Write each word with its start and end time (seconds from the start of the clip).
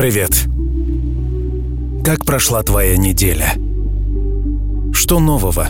Привет. 0.00 0.46
Как 2.02 2.24
прошла 2.24 2.62
твоя 2.62 2.96
неделя? 2.96 3.52
Что 4.94 5.20
нового? 5.20 5.68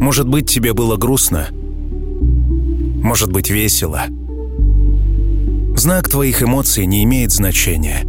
Может 0.00 0.26
быть, 0.26 0.50
тебе 0.50 0.72
было 0.72 0.96
грустно? 0.96 1.50
Может 1.52 3.30
быть, 3.30 3.48
весело? 3.48 4.06
Знак 5.76 6.08
твоих 6.08 6.42
эмоций 6.42 6.84
не 6.84 7.04
имеет 7.04 7.30
значения. 7.30 8.00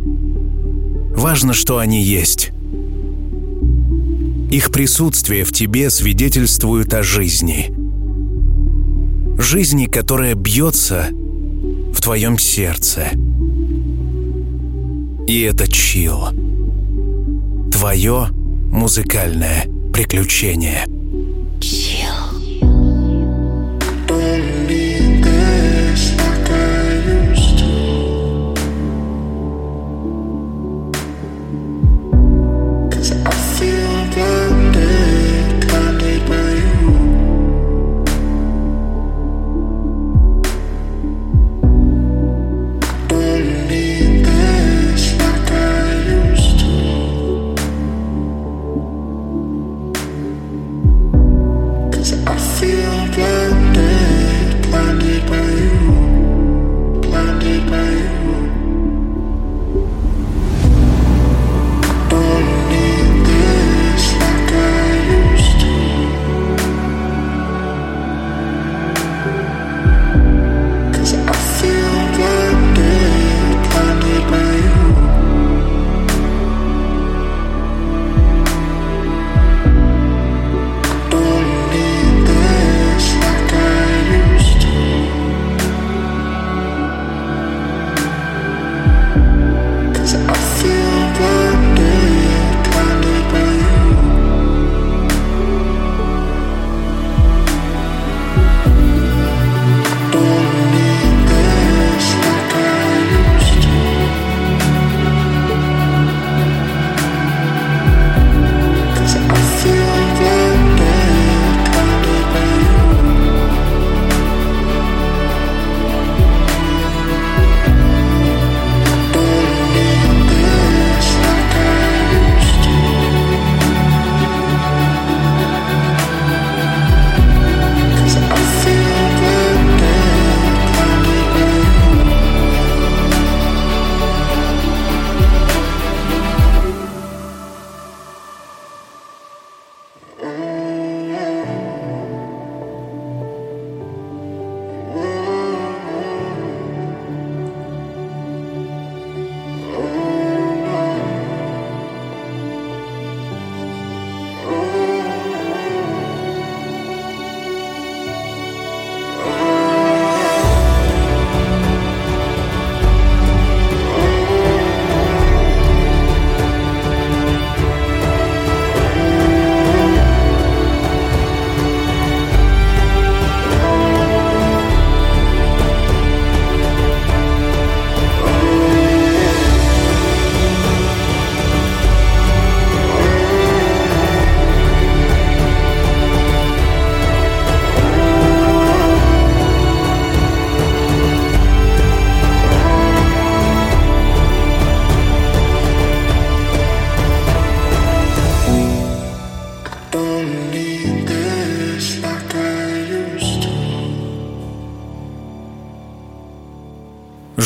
Важно, 1.16 1.54
что 1.54 1.78
они 1.78 2.02
есть. 2.02 2.50
Их 4.50 4.72
присутствие 4.72 5.44
в 5.44 5.52
тебе 5.52 5.92
свидетельствует 5.92 6.92
о 6.96 7.04
жизни. 7.04 7.72
Жизни, 9.40 9.86
которая 9.86 10.34
бьется 10.34 11.10
в 11.12 12.02
твоем 12.02 12.40
сердце. 12.40 13.12
И 15.28 15.42
это 15.42 15.72
чил. 15.72 16.28
Твое 17.72 18.28
музыкальное 18.72 19.66
приключение. 19.94 20.86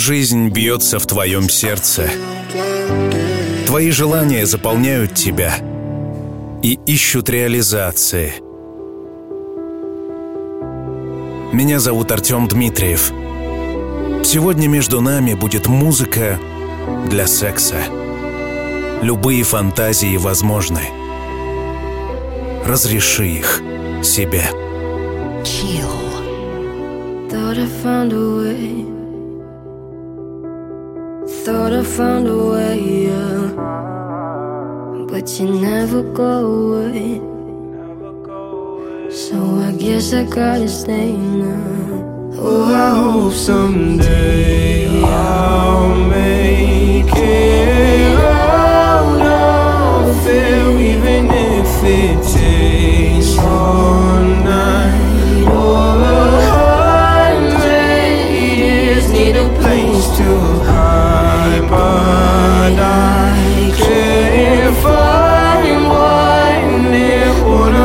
Жизнь 0.08 0.48
бьется 0.48 1.00
в 1.00 1.06
твоем 1.06 1.50
сердце. 1.50 2.10
Твои 3.66 3.92
желания 3.92 4.46
заполняют 4.46 5.16
тебя 5.16 5.54
и 6.64 6.80
ищут 6.86 7.30
реализации. 7.30 8.36
Меня 11.54 11.82
зовут 11.82 12.10
Артем 12.14 12.48
Дмитриев. 12.48 13.12
Сегодня 14.24 14.70
между 14.70 15.02
нами 15.02 15.34
будет 15.34 15.68
музыка 15.68 16.40
для 17.10 17.28
секса. 17.28 17.76
Любые 19.02 19.44
фантазии 19.44 20.16
возможны. 20.16 20.84
Разреши 22.66 23.28
их 23.28 23.62
себе. 24.02 24.46
Chill. 25.44 25.98
Thought 27.30 27.58
I 27.58 27.68
found 27.84 28.14
a 28.14 28.38
way 28.38 28.77
Thought 31.48 31.72
I 31.72 31.82
found 31.82 32.28
a 32.28 32.38
way, 32.52 33.08
yeah. 33.08 33.56
But 35.10 35.40
you 35.40 35.48
never 35.62 36.04
go 36.04 36.34
away. 36.44 37.22
So 39.10 39.38
I 39.68 39.72
guess 39.80 40.12
I 40.14 40.26
gotta 40.26 40.68
stay 40.68 41.14
now. 41.14 42.34
Oh, 42.36 42.66
I 42.66 42.90
hope 43.00 43.32
someday 43.32 44.90
I'll 45.02 45.96
make 46.10 47.16
it 47.16 48.20
out 48.20 49.22
of 50.04 50.28
it, 50.28 50.82
even 50.92 51.24
if 51.32 51.72
it 51.82 52.18
takes 52.28 53.38
all 53.40 54.20
night 54.20 55.48
or 55.48 55.96
a 56.12 56.36
hundred 57.40 58.20
years. 58.36 59.06
Need 59.14 59.38
a 59.38 59.48
place 59.62 59.97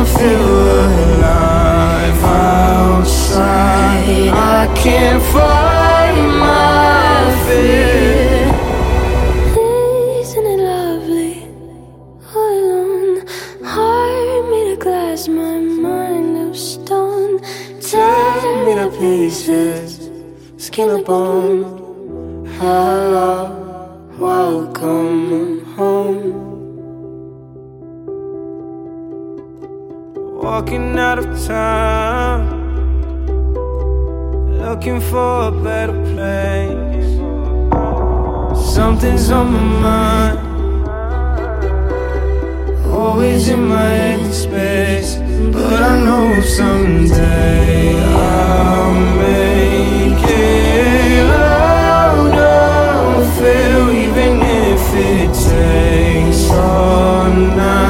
feel 0.05 0.41
alive 1.19 2.23
outside. 2.23 3.43
I 4.29 4.67
can't 4.75 5.23
find 5.23 6.39
my 6.39 7.31
feet. 7.45 8.51
Isn't 10.21 10.47
it 10.53 10.59
lovely? 10.59 11.35
All 12.35 12.53
alone, 12.63 13.27
heart 13.63 14.49
made 14.49 14.73
of 14.73 14.79
glass, 14.79 15.27
my 15.27 15.59
mind 15.59 16.49
of 16.49 16.57
stone. 16.57 17.39
Tear 17.81 18.65
me 18.65 18.73
to 18.75 18.89
pieces, 18.99 20.09
skin 20.57 20.89
and 20.89 21.05
bone. 21.05 22.45
Hello, 22.59 23.31
welcome 24.17 25.63
home. 25.75 26.52
Walking 30.55 30.99
out 30.99 31.17
of 31.17 31.25
town, 31.47 32.41
looking 34.61 35.01
for 35.01 35.47
a 35.47 35.51
better 35.51 35.97
place. 36.13 37.11
Something's 38.75 39.31
on 39.31 39.47
my 39.51 39.63
mind, 39.87 40.39
always 42.85 43.49
in 43.49 43.67
my 43.67 43.93
empty 44.11 44.31
space. 44.31 45.15
But 45.51 45.81
I 45.81 45.93
know 46.05 46.39
someday 46.41 47.97
I'll 48.13 48.93
make 49.25 50.23
it 50.23 51.31
out 51.31 52.37
of 52.37 53.25
here, 53.39 53.89
even 54.05 54.33
if 54.69 54.83
it 55.13 55.33
takes 55.49 56.41
all 56.51 57.27
night 57.57 57.82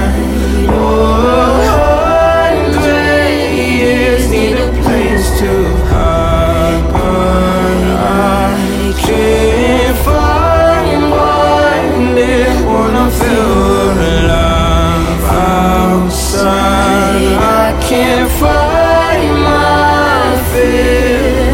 can't 17.93 18.31
find 18.41 19.33
my 19.43 20.41
fear. 20.51 21.53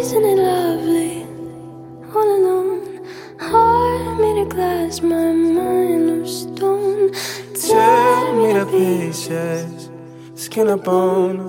Isn't 0.00 0.24
it 0.32 0.38
lovely? 0.50 1.16
All 2.12 2.28
alone, 2.38 2.82
heart 3.38 4.20
made 4.20 4.42
of 4.42 4.48
glass, 4.48 5.02
my 5.02 5.30
mind 5.32 6.06
of 6.16 6.28
stone. 6.28 7.12
Tear 7.54 8.32
me 8.38 8.46
to 8.58 8.66
pieces, 8.66 9.88
skin 10.34 10.66
and 10.74 10.82
bone. 10.82 11.45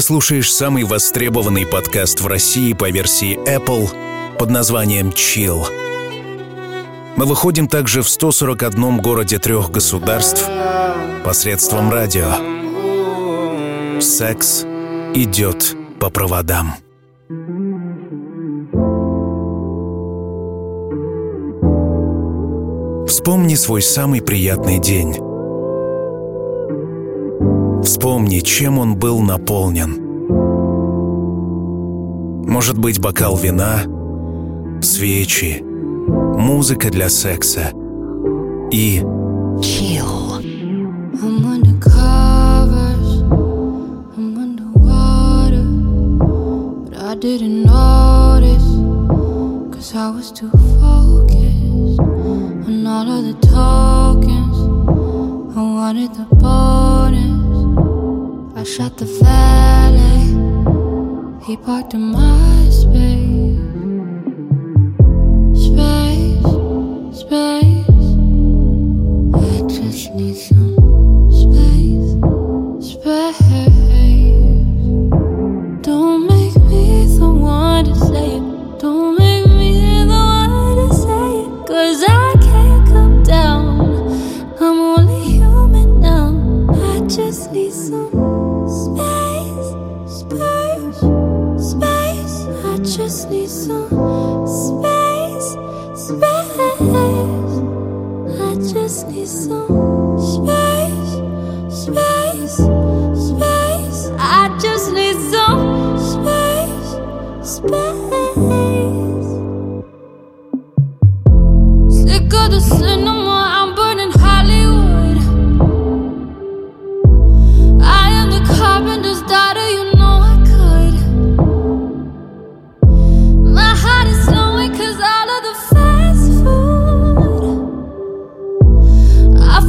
Ты 0.00 0.06
слушаешь 0.06 0.50
самый 0.50 0.84
востребованный 0.84 1.66
подкаст 1.66 2.22
в 2.22 2.26
России 2.26 2.72
по 2.72 2.88
версии 2.88 3.36
Apple 3.46 3.86
под 4.38 4.48
названием 4.48 5.10
Chill. 5.10 5.66
Мы 7.18 7.26
выходим 7.26 7.68
также 7.68 8.00
в 8.00 8.08
141 8.08 8.96
городе 8.96 9.38
трех 9.38 9.70
государств 9.70 10.48
посредством 11.22 11.92
радио. 11.92 12.30
Секс 14.00 14.62
идет 15.14 15.76
по 16.00 16.08
проводам. 16.08 16.76
Вспомни 23.06 23.54
свой 23.54 23.82
самый 23.82 24.22
приятный 24.22 24.78
день. 24.78 25.29
Вспомни, 27.90 28.38
чем 28.38 28.78
он 28.78 28.94
был 28.94 29.18
наполнен. 29.18 29.96
Может 32.48 32.78
быть, 32.78 33.00
бокал 33.00 33.36
вина, 33.36 33.80
свечи, 34.80 35.60
музыка 35.60 36.88
для 36.90 37.08
секса 37.08 37.72
и 38.70 39.02
Chill. 39.58 40.38
I'm 41.20 41.44
under 41.44 41.76
covers, 41.80 43.22
I'm 44.16 44.38
underwater, 44.38 45.66
but 46.84 46.96
I 46.96 47.16
didn't 47.16 47.64
notice, 47.64 48.68
cause 49.74 49.96
I 49.96 50.10
was 50.10 50.30
too 50.30 50.52
focused 50.80 51.98
on 51.98 52.86
all 52.86 53.10
of 53.10 53.24
the 53.24 53.34
tokens. 53.48 54.56
I 55.56 55.60
wanted 55.60 56.14
the 56.14 56.24
bonus, 56.36 56.69
I 58.60 58.62
shot 58.62 58.98
the 58.98 59.06
valet, 59.06 60.36
he 61.46 61.56
parked 61.56 61.94
in 61.94 62.02
my 62.12 62.68
space. 62.68 63.39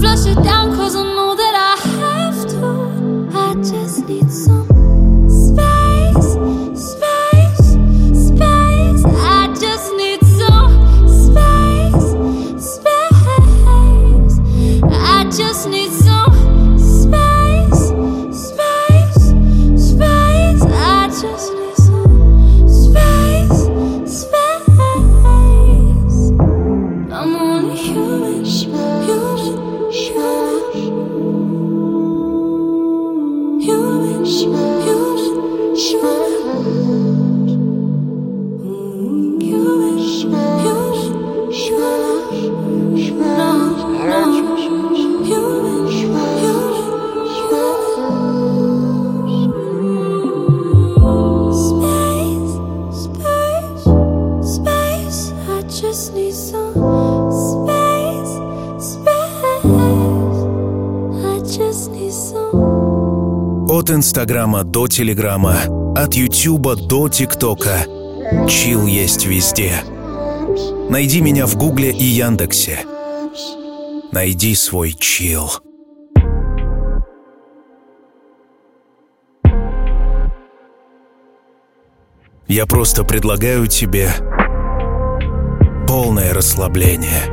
Flush 0.02 0.26
it 0.26 0.44
down 0.44 0.61
Инстаграма 64.12 64.66
до 64.66 64.88
Телеграма, 64.90 65.56
от 65.96 66.16
Ютуба 66.16 66.76
до 66.76 67.08
ТикТока. 67.08 67.86
Чил 68.46 68.86
есть 68.86 69.26
везде. 69.26 69.72
Найди 70.90 71.22
меня 71.22 71.46
в 71.46 71.56
Гугле 71.56 71.92
и 71.92 72.04
Яндексе. 72.04 72.80
Найди 74.12 74.54
свой 74.56 74.92
чил. 74.92 75.50
Я 82.50 82.66
просто 82.66 83.06
предлагаю 83.06 83.68
тебе 83.68 84.10
полное 85.88 86.34
расслабление. 86.34 87.30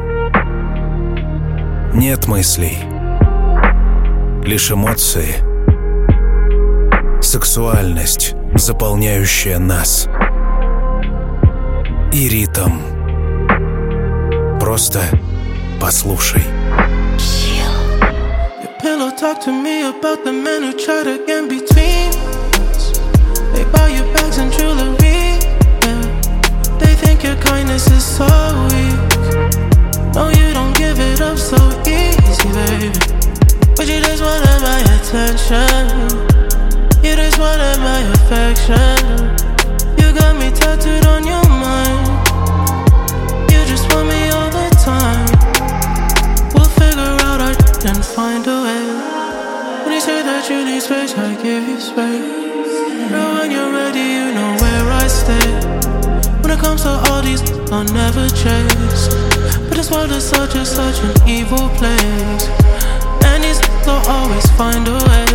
Нет 1.92 2.28
мыслей, 2.28 2.78
лишь 4.44 4.70
эмоции, 4.70 5.47
сексуальность, 7.28 8.34
заполняющая 8.54 9.58
нас, 9.58 10.08
и 12.10 12.26
ритм. 12.28 12.80
Просто 14.58 15.00
послушай. 15.80 16.42
Talk 19.20 19.40
to 19.46 19.50
me 19.50 19.82
about 19.82 20.22
the 20.24 20.32
men 20.32 20.62
who 20.62 20.72
try 20.78 21.02
to 21.02 21.18
get 21.26 21.48
between 21.48 22.27
such 60.28 60.54
a 60.56 60.64
such 60.64 61.00
an 61.00 61.28
evil 61.28 61.68
place. 61.80 62.44
And 63.24 63.42
these 63.42 63.60
will 63.86 64.02
always 64.16 64.46
find 64.60 64.86
a 64.86 64.98
way. 65.08 65.26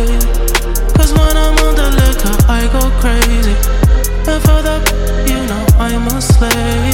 Cause 0.96 1.12
when 1.12 1.36
I'm 1.36 1.56
on 1.66 1.74
the 1.74 1.88
liquor, 1.98 2.36
I 2.48 2.62
go 2.70 2.82
crazy. 3.02 3.56
And 4.30 4.40
for 4.46 4.60
that, 4.62 4.82
you 5.28 5.38
know 5.50 5.64
I'm 5.78 6.06
a 6.06 6.22
slave. 6.22 6.93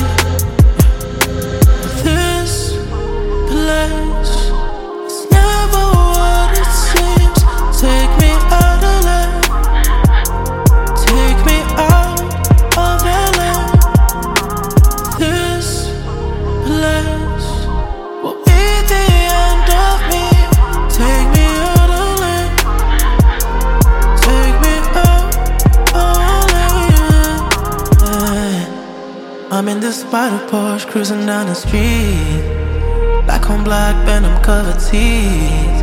I'm 29.90 29.96
in 29.96 30.02
spider 30.08 30.46
Porsche 30.46 30.86
cruising 30.86 31.26
down 31.26 31.46
the 31.46 31.54
street. 31.54 33.24
Black 33.26 33.50
on 33.50 33.64
black, 33.64 33.96
Venom 34.06 34.40
covered 34.40 34.78
teeth. 34.78 35.82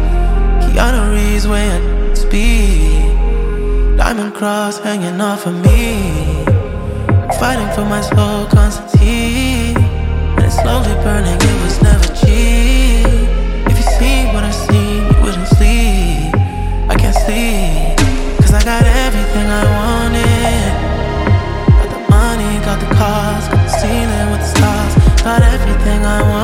Keanu 0.63 1.11
Reeves 1.13 1.45
weighing 1.45 2.15
speed. 2.15 3.97
Diamond 3.97 4.33
cross 4.33 4.79
hanging 4.79 5.19
off 5.19 5.45
of 5.45 5.55
me. 5.55 6.45
Fighting 7.37 7.69
for 7.75 7.83
my 7.83 7.99
soul, 7.99 8.45
Constantine. 8.45 9.75
And 9.75 10.45
it's 10.45 10.55
slowly 10.55 10.93
burning, 11.03 11.35
it 11.35 11.63
was 11.63 11.81
never 11.81 12.07
cheap. 12.15 12.76
Everything 25.87 26.05
I 26.05 26.21
wanted. 26.21 26.36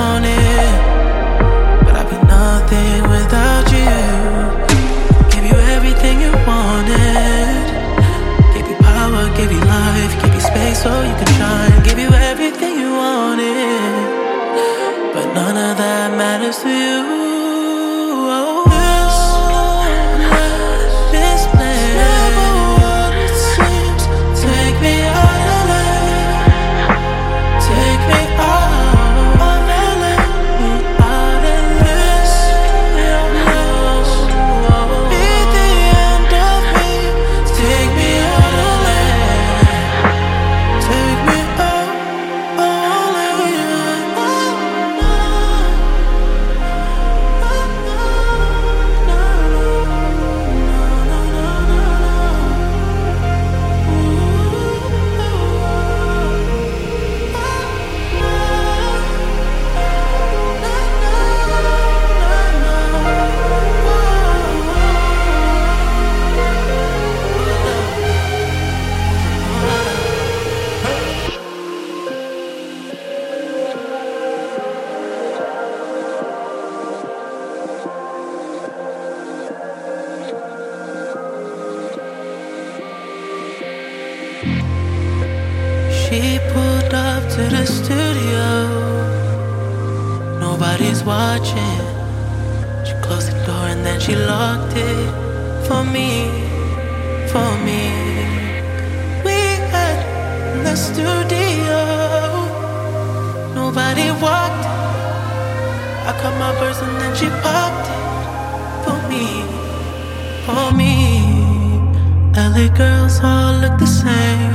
LA 112.64 112.70
girls 112.78 113.20
all 113.22 113.54
look 113.60 113.78
the 113.78 113.86
same. 113.86 114.54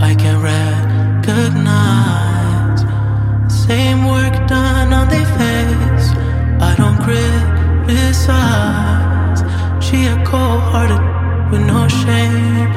I 0.00 0.14
can 0.14 0.42
recognize 0.42 1.52
the 3.44 3.50
same 3.66 4.06
work 4.06 4.34
done 4.48 4.92
on 4.92 5.08
their 5.08 5.26
face. 5.38 6.06
I 6.68 6.74
don't 6.76 6.98
criticize. 7.06 8.28
She 9.84 10.06
a 10.06 10.16
cold-hearted 10.24 11.02
with 11.50 11.64
no 11.66 11.86
shame, 11.86 12.70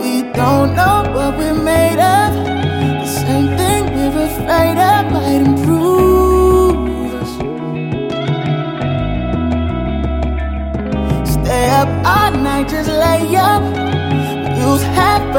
We 0.00 0.22
don't 0.32 0.74
know 0.74 1.04
what 1.14 1.36
we're 1.36 1.52
made 1.52 2.00
of. 2.00 2.32
The 3.02 3.06
same 3.06 3.48
thing 3.58 3.84
we're 3.94 4.24
afraid 4.24 4.78
of 4.78 4.93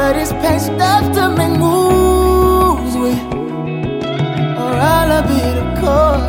half 0.06 0.16
it's 0.16 0.32
pain 0.32 0.60
stuff 0.60 1.04
to 1.14 1.28
make 1.30 1.58
moves 1.58 2.94
with. 2.96 3.22
Or 4.62 4.74
all 4.92 5.10
of 5.18 5.26
it, 5.30 5.80
of 5.80 6.25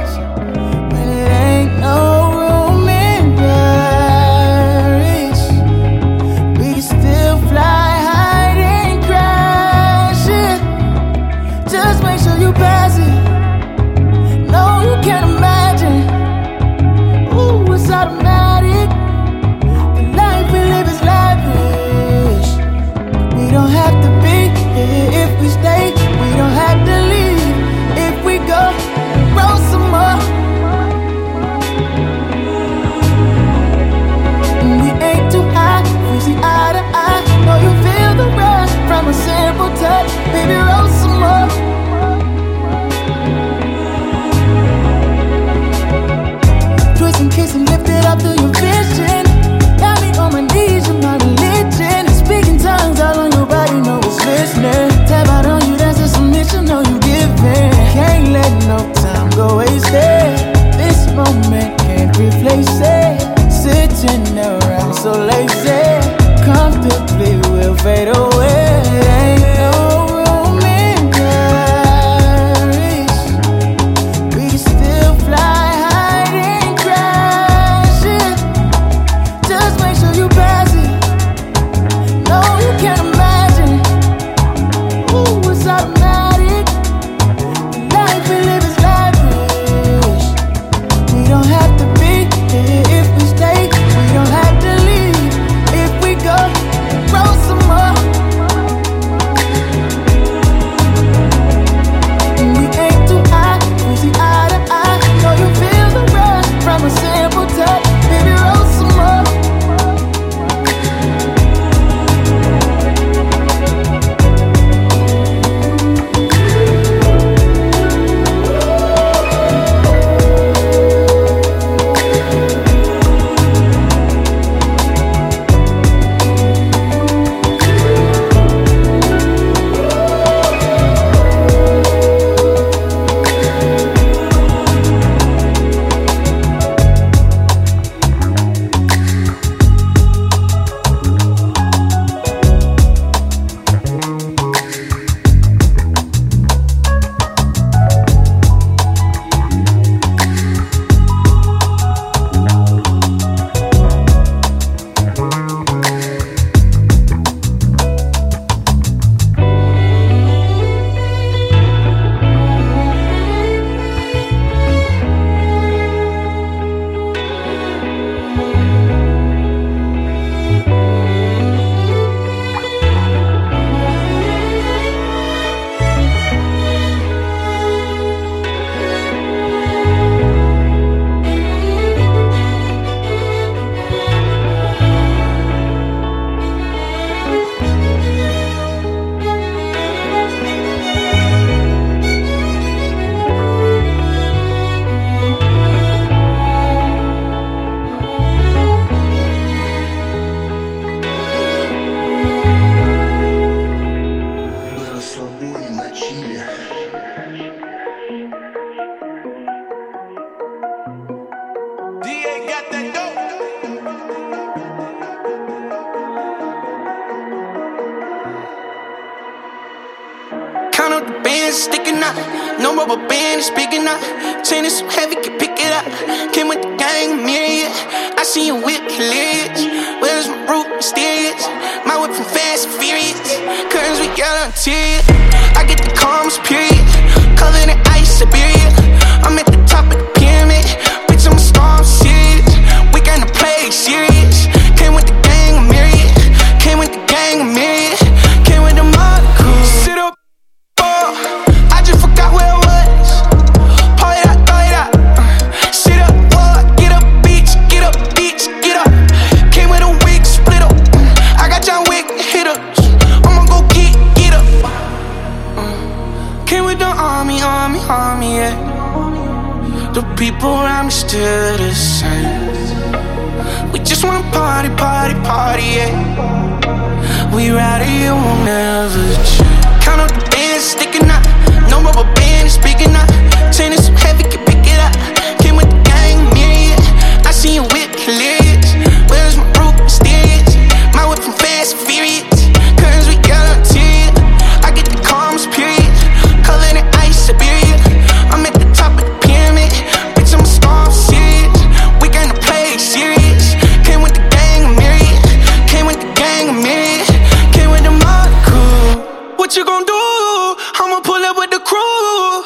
I'ma 310.79 311.01
pull 311.01 311.23
up 311.25 311.37
with 311.37 311.51
the 311.51 311.59
crew. 311.59 312.43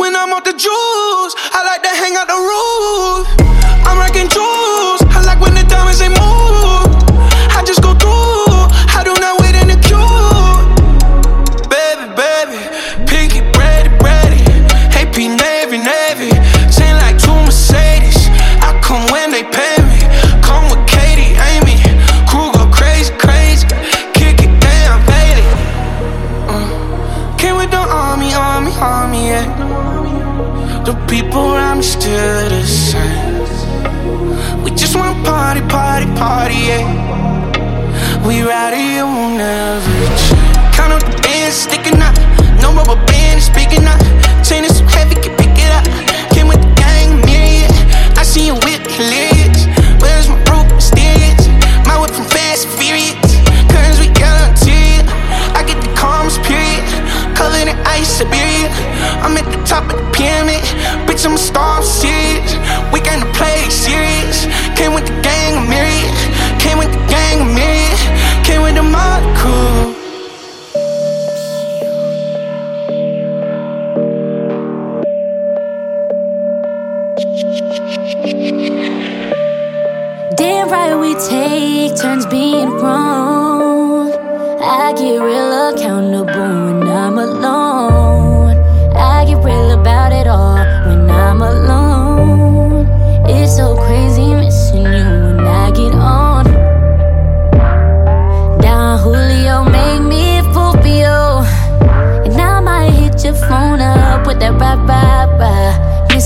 When 0.00 0.16
I'm 0.16 0.32
off 0.32 0.44
the 0.44 0.52
juice, 0.52 1.34
I 1.52 1.60
like 1.64 1.82
to 1.82 1.92
hang 2.00 2.14
out 2.16 2.28
the 2.28 2.38
roof. 2.38 3.26
I'm 3.86 3.98
rocking 3.98 4.28
jewels. 4.28 4.73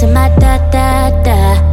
dancing 0.01 0.15
my 0.15 0.29
da 0.39 0.59
da 0.71 1.11
da. 1.25 1.68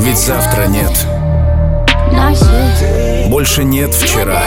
Ведь 0.00 0.18
завтра 0.18 0.66
нет. 0.66 1.06
Больше 3.28 3.64
нет 3.64 3.94
вчера. 3.94 4.42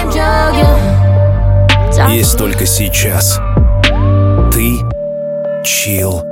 Есть 2.10 2.38
только 2.38 2.66
сейчас. 2.66 3.40
Ты, 4.52 4.76
чил 5.64 6.24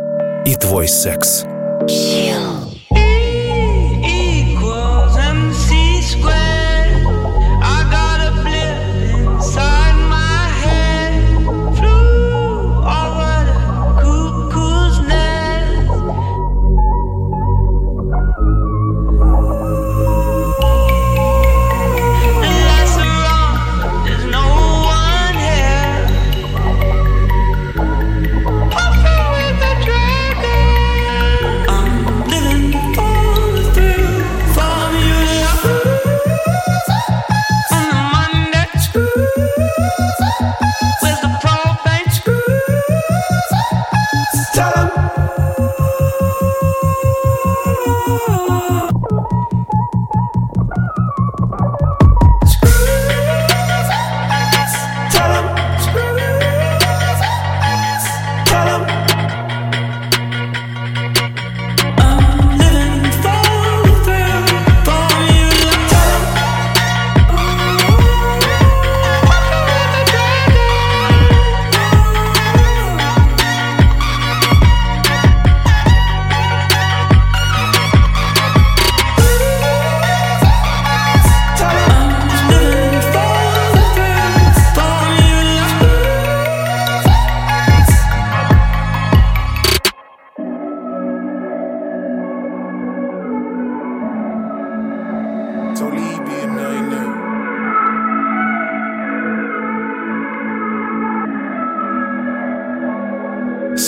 и 0.46 0.56
твой 0.56 0.88
секс. 0.88 1.46
Equals 1.84 2.63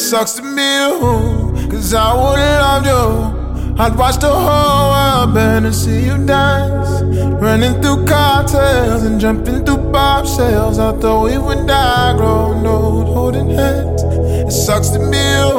Sucks 0.05 0.33
to 0.33 0.43
be 0.43 0.61
you, 0.61 1.67
cause 1.67 1.91
I 1.95 2.13
would've 2.13 2.61
loved 2.61 2.85
you. 2.85 3.75
I'd 3.83 3.97
watch 3.97 4.17
the 4.17 4.29
whole 4.29 4.91
world 4.93 5.33
burn 5.33 5.65
and 5.65 5.73
see 5.73 6.05
you 6.05 6.23
dance. 6.27 7.01
Running 7.41 7.81
through 7.81 8.05
cocktails 8.05 9.01
and 9.01 9.19
jumping 9.19 9.65
through 9.65 9.81
bobshells. 9.91 10.77
I 10.77 10.95
thought 11.01 11.23
we 11.23 11.39
would 11.39 11.65
die, 11.65 12.15
growing 12.17 12.67
old, 12.67 13.07
holding 13.07 13.49
hands. 13.49 14.03
It 14.03 14.51
sucks 14.51 14.89
to 14.89 14.99
be 14.99 15.17
you, 15.17 15.57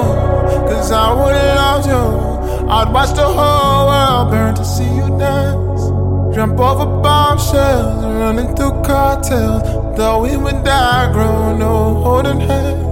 cause 0.70 0.92
I 0.92 1.12
would've 1.12 1.56
loved 1.62 1.88
you. 1.88 2.70
I'd 2.70 2.92
watch 2.92 3.16
the 3.16 3.26
whole 3.26 3.88
world 3.88 4.30
burn 4.30 4.54
to 4.54 4.64
see 4.64 4.84
you 4.84 5.08
dance. 5.18 6.36
Jump 6.36 6.60
over 6.60 6.86
bombshells, 7.02 8.04
running 8.04 8.54
through 8.54 8.80
cartels. 8.84 9.62
Thought 9.96 10.22
we 10.22 10.36
would 10.36 10.62
die, 10.62 11.12
growing 11.12 11.60
old, 11.62 12.04
holding 12.04 12.38
hands. 12.38 12.85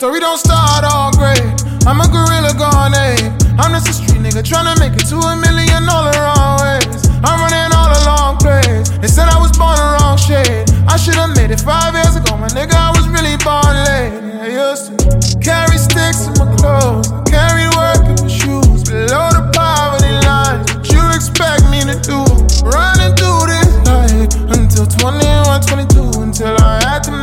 Story 0.00 0.18
don't 0.18 0.38
start 0.38 0.80
all 0.80 1.12
great. 1.12 1.44
I'm 1.84 2.00
a 2.00 2.08
gorilla 2.08 2.56
gone 2.56 2.96
ape. 2.96 3.20
I'm 3.60 3.76
just 3.76 3.84
a 3.84 3.92
street 3.92 4.24
nigga 4.24 4.40
tryna 4.40 4.72
make 4.80 4.96
it 4.96 5.04
to 5.12 5.20
a 5.20 5.36
million 5.36 5.84
all 5.92 6.08
the 6.08 6.16
wrong 6.16 6.56
ways. 6.56 7.04
I'm 7.20 7.36
running 7.36 7.68
all 7.76 7.92
the 7.92 8.00
long 8.08 8.40
plays. 8.40 8.88
They 8.96 9.12
said 9.12 9.28
I 9.28 9.36
was 9.36 9.52
born 9.60 9.76
the 9.76 10.00
wrong 10.00 10.16
shade. 10.16 10.64
I 10.88 10.96
should've 10.96 11.36
made 11.36 11.52
it 11.52 11.60
five 11.60 11.92
years 11.92 12.16
ago, 12.16 12.32
my 12.40 12.48
nigga. 12.48 12.72
I 12.72 12.96
was 12.96 13.04
really 13.12 13.36
born 13.44 13.76
late. 13.92 14.40
I 14.40 14.48
used 14.72 14.88
to 14.88 15.36
carry 15.36 15.76
sticks 15.76 16.24
in 16.24 16.32
my 16.40 16.48
clothes, 16.56 17.12
carry 17.28 17.68
work 17.76 18.00
in 18.08 18.16
my 18.24 18.32
shoes, 18.32 18.88
below 18.88 19.36
the 19.36 19.52
poverty 19.52 20.16
line. 20.24 20.64
What 20.80 20.88
you 20.88 21.04
expect 21.12 21.68
me 21.68 21.84
to 21.84 22.00
do? 22.00 22.24
Running 22.64 23.12
through 23.20 23.52
this 23.52 23.68
life 23.84 24.32
until 24.48 24.88
21, 24.88 25.60
22, 25.60 26.24
until 26.24 26.56
I 26.56 26.80
had 26.88 27.04
to 27.04 27.19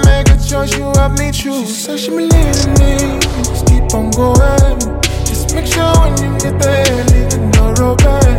choice. 0.58 0.78
You 0.78 0.86
helped 0.96 1.20
me 1.20 1.32
choose. 1.32 1.68
She 1.68 1.74
said 1.84 2.00
she 2.00 2.10
believed 2.10 2.66
in 2.66 2.74
me. 2.82 3.20
Just 3.46 3.66
keep 3.68 3.94
on 3.94 4.10
going. 4.12 4.80
Just 5.26 5.54
make 5.54 5.66
sure 5.66 5.94
when 6.02 6.14
you 6.22 6.32
get 6.40 6.56
there, 6.60 7.04
leave 7.12 7.52
door 7.54 7.74
open. 7.92 8.38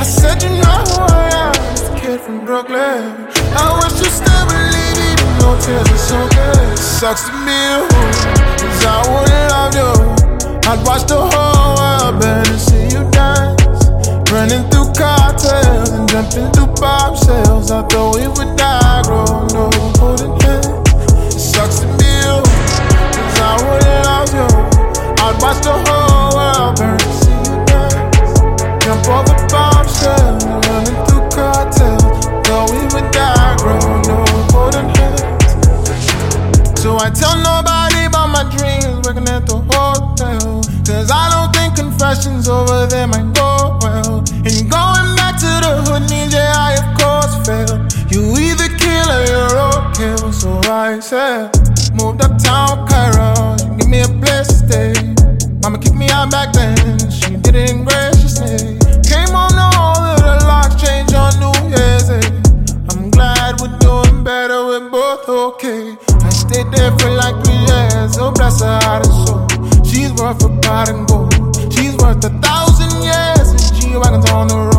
I 0.00 0.04
said 0.04 0.42
you 0.42 0.50
know 0.50 0.80
who 0.90 0.98
I 0.98 1.28
am. 1.46 1.54
The 1.84 2.00
kid 2.00 2.20
from 2.20 2.44
Brooklyn. 2.44 3.28
I 3.54 3.66
wish 3.78 3.96
you 4.00 4.10
still 4.10 4.44
believe 4.50 4.98
even 5.06 5.30
though 5.38 5.56
tears 5.64 5.90
are 5.96 6.04
so 6.10 6.18
good. 6.36 6.78
Sucks 6.78 7.24
to 7.28 7.32
be 7.46 7.58
you, 7.68 7.80
cause 8.60 8.84
I 8.84 8.98
would've 9.10 9.50
loved 9.52 9.76
you. 9.80 9.92
I'd 10.70 10.80
watch 10.86 11.04
the 11.06 11.20
whole 11.20 11.74
world 11.78 12.20
burn 12.20 12.46
and 12.46 12.60
see 12.60 12.86
you 12.94 13.02
dance. 13.10 13.62
Running 14.30 14.64
through 14.70 14.90
cocktails 14.94 15.90
and 15.90 16.08
jumping 16.08 16.50
through 16.52 16.72
bobshells. 16.80 17.70
I 17.70 17.82
thought 17.88 18.16
we 18.16 18.26
would 18.26 18.56
die, 18.56 19.02
growing 19.04 19.56
old, 19.56 19.98
holding. 19.98 20.32
It 20.32 20.41
sucks 21.52 21.80
to 21.80 21.86
be 22.00 22.08
you, 22.08 22.40
cause 23.12 23.38
I 23.44 23.52
would've 23.60 24.04
loved 24.08 24.32
you. 24.32 24.48
I'd 25.20 25.36
watch 25.42 25.60
the 25.60 25.76
whole 25.84 26.32
world 26.32 26.80
burn 26.80 26.96
and 26.96 27.14
see 27.20 27.40
you 27.44 27.56
dance. 27.68 28.40
Jump 28.80 29.04
over 29.12 29.36
bombshells, 29.52 30.44
running 30.64 30.98
through 31.04 31.28
cartels. 31.36 32.24
Thought 32.48 32.72
we 32.72 32.80
would 32.92 33.08
die, 33.12 33.56
growing 33.60 34.08
old, 34.16 34.44
holding 34.52 34.88
hands. 34.96 35.20
So 36.80 36.96
I 36.96 37.10
tell 37.12 37.36
nobody 37.36 38.08
about 38.08 38.28
my 38.32 38.44
dreams, 38.56 39.04
working 39.04 39.28
at 39.28 39.44
the 39.44 39.60
hotel. 39.60 40.64
Cause 40.88 41.10
I 41.12 41.24
don't 41.32 41.52
think 41.52 41.76
confessions 41.76 42.48
over 42.48 42.86
there 42.86 43.06
might 43.06 43.28
go 43.36 43.78
well. 43.82 44.24
And 44.48 44.70
going 44.72 44.91
Said, 51.12 51.52
moved 51.92 52.22
uptown, 52.22 52.88
Cairo. 52.88 53.58
She 53.58 53.68
give 53.76 53.88
me 53.90 54.00
a 54.00 54.08
place 54.24 54.48
to 54.48 54.56
stay. 54.64 54.94
Mama 55.60 55.76
kicked 55.76 55.94
me 55.94 56.08
out 56.08 56.30
back 56.30 56.54
then, 56.54 56.72
she 57.10 57.36
did 57.36 57.54
it 57.54 57.84
graciously. 57.84 58.80
Came 59.04 59.28
home 59.28 59.52
to 59.52 59.68
all 59.76 60.00
of 60.00 60.16
the 60.24 60.40
locks 60.48 60.80
change 60.80 61.12
on 61.12 61.36
New 61.36 61.52
Year's 61.68 62.08
Eve. 62.08 62.40
I'm 62.88 63.10
glad 63.10 63.60
we're 63.60 63.76
doing 63.76 64.24
better, 64.24 64.64
we're 64.64 64.88
both 64.88 65.28
okay. 65.28 65.98
I 66.24 66.30
stayed 66.30 66.72
there 66.72 66.96
for 66.96 67.10
like 67.10 67.44
three 67.44 67.60
years, 67.60 68.16
oh 68.16 68.32
bless 68.32 68.62
her 68.62 68.80
heart 68.80 69.04
and 69.04 69.28
soul. 69.28 69.84
She's 69.84 70.14
worth 70.14 70.42
a 70.42 70.48
pot 70.64 70.88
and 70.88 71.06
gold. 71.06 71.28
She's 71.74 71.94
worth 71.98 72.24
a 72.24 72.30
thousand 72.40 72.88
years, 73.04 73.52
and 73.52 73.60
G 73.76 73.98
wagons 73.98 74.30
on 74.30 74.48
the 74.48 74.56
road. 74.56 74.71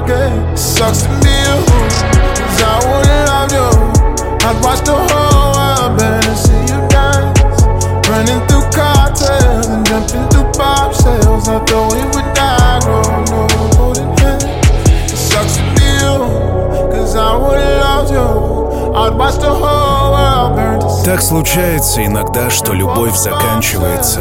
okay. 0.00 0.56
Sucks 0.56 1.02
to 1.02 1.08
be 1.20 1.34
a 1.52 1.56
hoe, 1.66 1.88
cause 2.38 2.62
I 2.62 2.74
wouldn't 2.86 3.24
love 3.28 3.52
you. 3.52 3.68
I'd 4.46 4.58
watch 4.64 4.80
the 4.84 4.96
whole 4.96 5.52
world 5.56 5.98
bend 5.98 6.24
and 6.26 6.38
see 6.38 6.62
you 6.70 6.80
dance. 6.88 7.40
Running 8.08 8.40
through 8.48 8.66
cartels 8.72 9.66
and 9.68 9.84
jumping 9.86 10.26
through 10.30 10.50
pop 10.52 10.94
sales. 10.94 11.48
I 11.48 11.58
thought 11.64 11.92
we 11.92 12.02
would 12.12 12.28
die, 12.34 12.80
growing 12.84 13.28
over 13.32 13.68
golden 13.76 14.10
hands. 14.18 14.44
It 15.12 15.16
sucks 15.16 15.56
to 15.56 15.64
be 15.76 15.88
a 16.00 16.14
hoe, 16.16 16.90
cause 16.92 17.14
I 17.16 17.36
wouldn't 17.36 17.76
love 17.84 18.10
you. 18.10 18.52
I'd 18.94 19.14
watch 19.16 19.36
the 19.36 19.50
whole 19.50 20.12
world 20.12 20.56
burn 20.56 20.80
to 20.80 20.90
see 20.90 21.04
Так 21.04 21.22
случается 21.22 22.04
иногда, 22.04 22.50
что 22.50 22.72
любовь 22.72 23.16
заканчивается. 23.16 24.20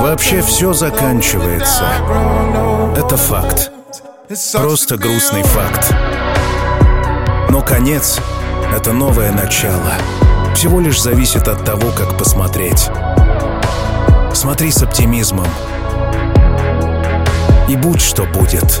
Вообще 0.00 0.40
все 0.42 0.72
заканчивается. 0.72 1.84
Это 2.96 3.16
факт. 3.16 3.79
Просто 4.52 4.96
грустный 4.96 5.42
факт. 5.42 5.92
Но 7.48 7.62
конец— 7.62 8.20
это 8.72 8.92
новое 8.92 9.32
начало. 9.32 9.94
Всего 10.54 10.78
лишь 10.78 11.02
зависит 11.02 11.48
от 11.48 11.64
того, 11.64 11.90
как 11.90 12.16
посмотреть. 12.16 12.90
Смотри 14.32 14.70
с 14.70 14.84
оптимизмом. 14.84 15.48
И 17.68 17.74
будь 17.74 18.00
что 18.00 18.22
будет. 18.22 18.80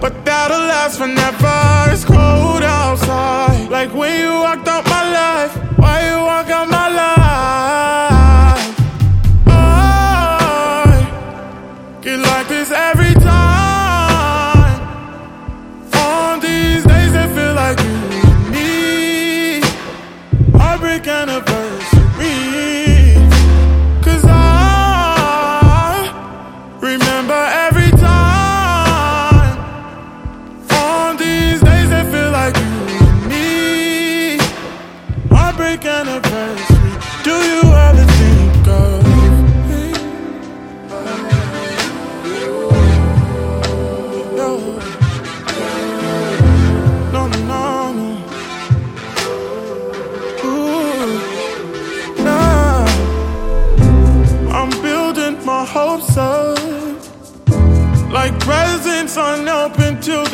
but 0.00 0.24
that'll 0.24 0.58
last 0.58 0.98
forever. 0.98 1.92
It's 1.92 2.04
cold 2.04 2.62
outside, 2.62 3.68
like 3.70 3.92
when 3.92 4.18
you 4.18 4.32
walked 4.32 4.66
out 4.66 4.84
my 4.86 5.04
life. 5.12 5.52
Why 5.78 6.08
you 6.08 6.16
walk 6.24 6.48
out 6.48 6.69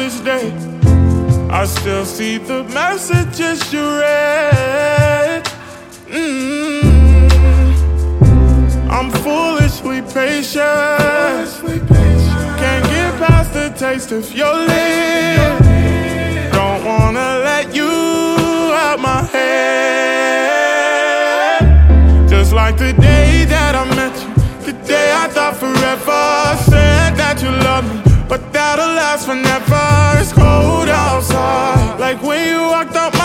this 0.06 0.20
day. 0.20 0.52
I 1.50 1.66
still 1.66 2.04
see 2.04 2.38
the 2.38 2.62
messages 2.80 3.72
you 3.72 3.84
read. 3.98 5.44
Mm. 6.06 6.84
I'm 8.88 9.10
foolishly 9.22 10.02
patient. 10.02 11.48
Can't 12.60 12.84
get 12.94 13.10
past 13.22 13.52
the 13.52 13.66
taste 13.76 14.12
of 14.12 14.32
your 14.32 14.54
lips. 14.54 15.66
Don't 16.56 16.84
wanna 16.84 17.30
let 17.50 17.74
you 17.74 17.92
out 18.84 19.00
my 19.00 19.22
head. 19.34 19.56
Just 22.28 22.52
like 22.52 22.76
the 22.76 22.92
day 22.92 23.44
that 23.54 23.74
I 23.74 23.84
met 23.98 24.14
you, 24.22 24.28
the 24.66 24.74
day 24.86 25.08
I 25.22 25.26
thought 25.34 25.56
forever. 25.56 26.56
Said 26.70 27.16
that 27.20 27.42
you 27.42 27.50
love 27.68 27.84
me, 27.90 28.15
last 29.16 29.26
forever. 29.26 30.20
It's 30.20 30.32
cold 30.32 30.88
outside, 30.88 31.98
like 31.98 32.22
when 32.22 32.48
you 32.48 32.60
walked 32.60 32.96
out 32.96 33.15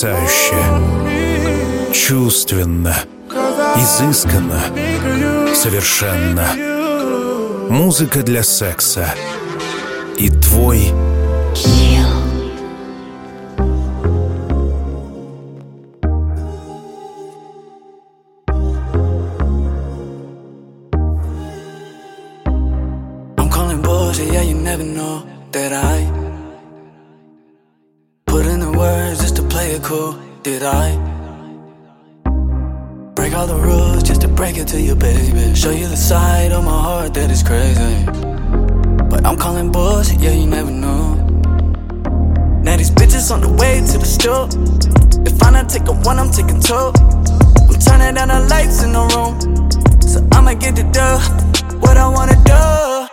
потрясающе, 0.00 0.54
чувственно, 1.92 2.96
изысканно, 3.76 4.62
совершенно. 5.54 6.48
Музыка 7.68 8.22
для 8.22 8.42
секса. 8.42 9.14
И 10.16 10.28
твой 10.30 10.92
one, 46.70 46.94
I'm 47.68 47.78
turning 47.80 48.14
down 48.14 48.28
the 48.28 48.46
lights 48.48 48.82
in 48.82 48.92
the 48.92 49.02
room. 49.14 49.34
So 50.02 50.26
I'ma 50.32 50.54
get 50.54 50.76
the 50.76 50.84
dough. 50.84 51.78
What 51.80 51.96
I 51.96 52.06
wanna 52.08 52.36
do. 52.44 53.08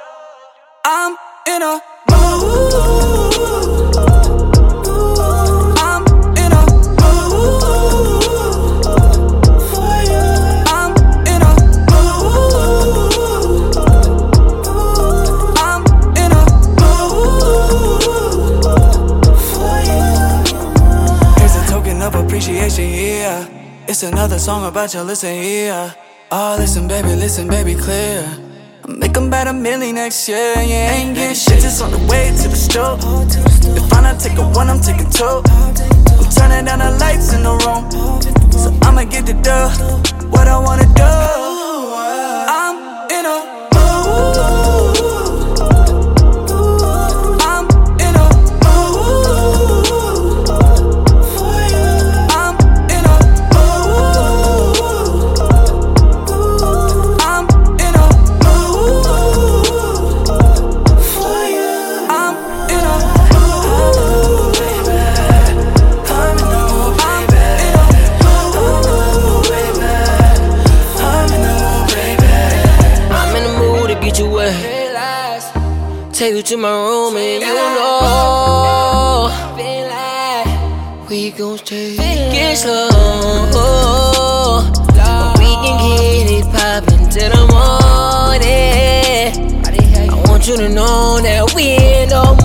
I'm 0.85 1.15
in 1.47 1.61
a 1.61 1.81
mood. 2.11 3.06
It's 23.97 24.03
another 24.03 24.37
song 24.37 24.63
about 24.63 24.93
you, 24.93 25.01
listen 25.01 25.33
here. 25.41 25.91
Oh, 26.29 26.55
listen, 26.59 26.87
baby, 26.87 27.15
listen, 27.15 27.47
baby, 27.47 27.73
clear. 27.73 28.29
I'm 28.83 28.99
making 28.99 29.25
about 29.25 29.47
a 29.47 29.53
million 29.53 29.95
next 29.95 30.29
year. 30.29 30.53
You 30.53 30.75
ain't 30.75 31.15
getting 31.15 31.35
shit, 31.35 31.61
just 31.61 31.81
on 31.81 31.89
the 31.89 31.97
way 32.05 32.29
to 32.29 32.47
the 32.47 32.55
store. 32.55 32.99
If 33.75 33.91
I 33.91 34.01
not 34.01 34.19
take 34.19 34.37
a 34.37 34.47
one, 34.49 34.69
I'm 34.69 34.81
taking 34.81 35.09
two. 35.09 35.41
I'm 35.49 35.73
turning 36.29 36.65
down 36.65 36.77
the 36.77 36.95
lights 36.99 37.33
in 37.33 37.41
the 37.41 37.57
room. 37.65 37.89
So 38.51 38.69
I'ma 38.87 39.05
get 39.05 39.25
the 39.25 39.33
dub. 39.33 39.71
What 40.31 40.47
I 40.47 40.59
wanna 40.59 40.85
do. 40.93 41.46
To 76.47 76.55
my 76.55 76.69
room 76.71 77.17
and 77.17 77.41
you 77.43 77.53
know 77.53 79.29
we 81.09 81.31
gon' 81.31 81.57
take 81.57 81.97
it 81.99 82.57
slow. 82.57 82.87
But 83.51 85.39
We 85.39 85.49
can 85.63 85.75
get 85.83 86.31
it 86.31 86.45
poppin' 86.53 87.09
till 87.09 87.31
the 87.31 87.43
morning. 87.51 89.27
I 90.09 90.23
want 90.29 90.47
you 90.47 90.55
to 90.55 90.69
know 90.69 91.19
that 91.21 91.53
we 91.53 91.63
ain't 91.63 92.11
no 92.11 92.35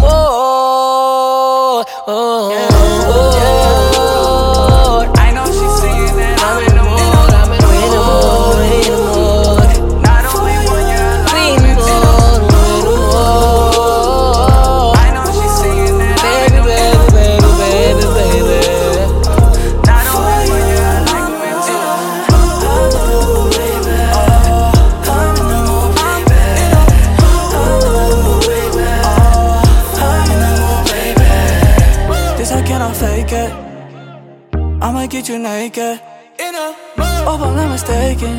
Oh, 35.64 37.38
but 37.38 37.46
I'm 37.46 37.54
not 37.54 37.70
mistaken. 37.70 38.34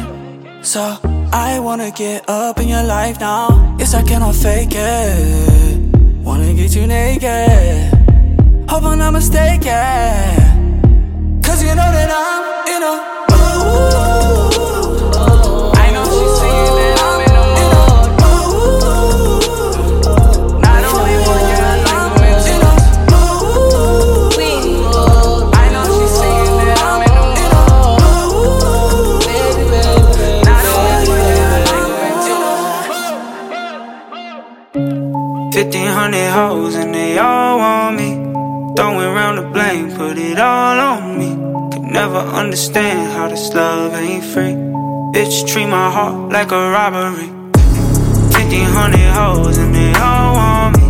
So 0.61 0.99
I 1.31 1.57
wanna 1.59 1.89
get 1.91 2.29
up 2.29 2.59
in 2.59 2.67
your 2.67 2.83
life 2.83 3.17
now. 3.19 3.77
Yes, 3.79 3.93
I 3.93 4.03
cannot 4.03 4.35
fake 4.35 4.73
it. 4.73 5.79
Wanna 6.21 6.53
get 6.53 6.75
you 6.75 6.85
naked. 6.85 7.93
Hope 8.69 8.83
I'm 8.83 8.97
not 8.97 9.13
mistaken. 9.13 9.71
Cause 11.41 11.63
you 11.63 11.69
know 11.69 11.91
that 11.95 12.09
I'm 12.11 12.43
in 12.75 12.83
a 12.83 13.12
1500 35.73 36.29
hoes 36.29 36.75
and 36.75 36.93
they 36.93 37.17
all 37.17 37.57
want 37.57 37.97
me. 37.97 38.13
Throwing 38.75 39.11
round 39.15 39.39
the 39.39 39.41
blame, 39.41 39.89
put 39.97 40.19
it 40.19 40.37
all 40.37 40.79
on 40.79 41.17
me. 41.17 41.29
Could 41.71 41.81
never 41.81 42.19
understand 42.19 43.11
how 43.11 43.27
this 43.27 43.51
love 43.55 43.91
ain't 43.95 44.23
free. 44.23 44.53
Bitch, 45.13 45.47
treat 45.47 45.65
my 45.65 45.89
heart 45.89 46.31
like 46.31 46.51
a 46.51 46.69
robbery. 46.69 47.27
1500 48.37 48.99
hoes 49.17 49.57
and 49.57 49.73
they 49.73 49.91
all 49.95 50.35
want 50.35 50.77
me. 50.77 50.85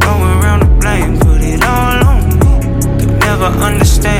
Throwing 0.00 0.38
round 0.44 0.62
the 0.64 0.70
blame, 0.82 1.18
put 1.18 1.40
it 1.40 1.64
all 1.64 2.04
on 2.12 2.24
me. 2.40 3.00
Could 3.00 3.18
never 3.20 3.50
understand. 3.68 4.19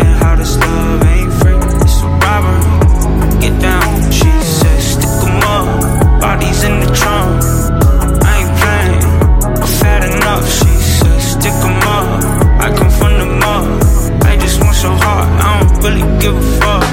Don't 16.20 16.34
give 16.34 16.36
a 16.36 16.42
fuck. 16.60 16.84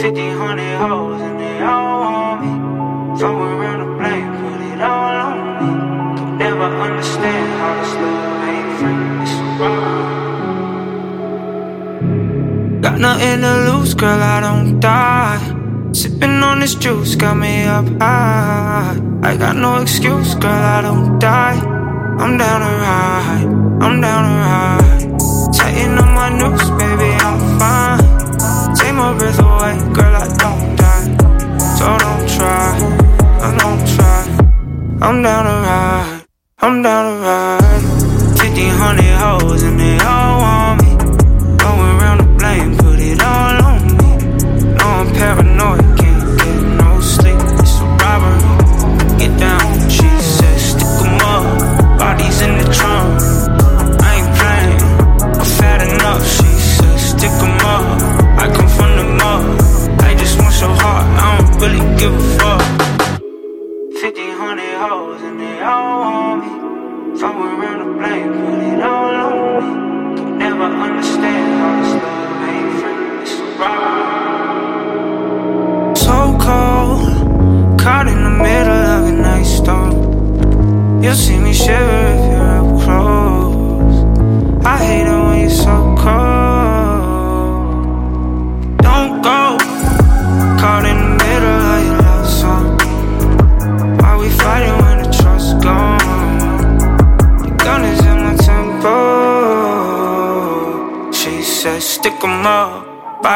Fifteen 0.00 0.36
hundred 0.36 0.76
hoes 0.78 1.20
and 1.20 1.40
they 1.40 1.62
all 1.62 2.00
want 2.00 2.40
me. 2.42 2.50
Throw 3.18 3.42
around 3.42 3.78
the 3.80 3.86
blame, 3.98 4.30
put 4.40 4.60
it 4.72 4.80
all 4.80 5.16
on 5.26 5.36
me. 5.58 5.70
Could 6.18 6.34
never 6.38 6.68
understand 6.86 7.48
how 7.58 7.72
this 7.80 7.94
love 8.02 8.48
ain't 8.52 8.70
free. 8.78 9.02
It's 9.22 9.34
a 9.34 9.44
robbery. 9.60 10.16
Got 12.80 12.96
nothing 13.00 13.40
to 13.40 13.52
lose, 13.68 13.92
girl, 13.94 14.22
I 14.22 14.40
don't 14.40 14.80
die. 14.80 15.40
Sipping 15.92 16.42
on 16.42 16.60
this 16.60 16.74
juice 16.74 17.16
got 17.16 17.36
me 17.36 17.64
up 17.64 17.86
high. 18.00 18.96
I 19.22 19.36
got 19.36 19.56
no 19.56 19.80
excuse, 19.82 20.34
girl, 20.36 20.52
I 20.52 20.80
don't 20.82 21.18
die. 21.18 21.58
I'm 22.20 22.36
down 22.36 22.60
to 22.60 22.72
ride, 22.86 23.44
I'm 23.82 24.00
down 24.00 24.22
to 24.28 24.30
ride. 24.44 25.18
Tighten 25.54 25.98
up 25.98 26.10
my 26.14 26.28
noose, 26.38 26.70
baby, 26.78 27.07
my 29.08 29.14
away, 29.14 29.74
girl, 29.94 30.14
I 30.14 30.26
don't 30.36 30.76
die. 30.76 31.06
So 31.76 31.86
don't 32.04 32.28
try, 32.28 32.76
I 33.40 33.56
don't 33.60 33.80
try. 33.94 34.20
I'm 35.00 35.22
down 35.22 35.44
to 35.44 35.56
ride, 35.66 36.24
I'm 36.58 36.82
down 36.82 37.04
to 37.06 37.22
ride. 37.22 37.82
1500 38.38 39.04
hoes 39.16 39.62
and 39.62 39.80
they 39.80 39.98
all 40.04 40.17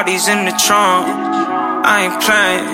bodies 0.03 0.27
in 0.27 0.45
the 0.45 0.51
trunk. 0.67 1.07
I 1.87 1.97
ain't 2.05 2.19
playing, 2.27 2.67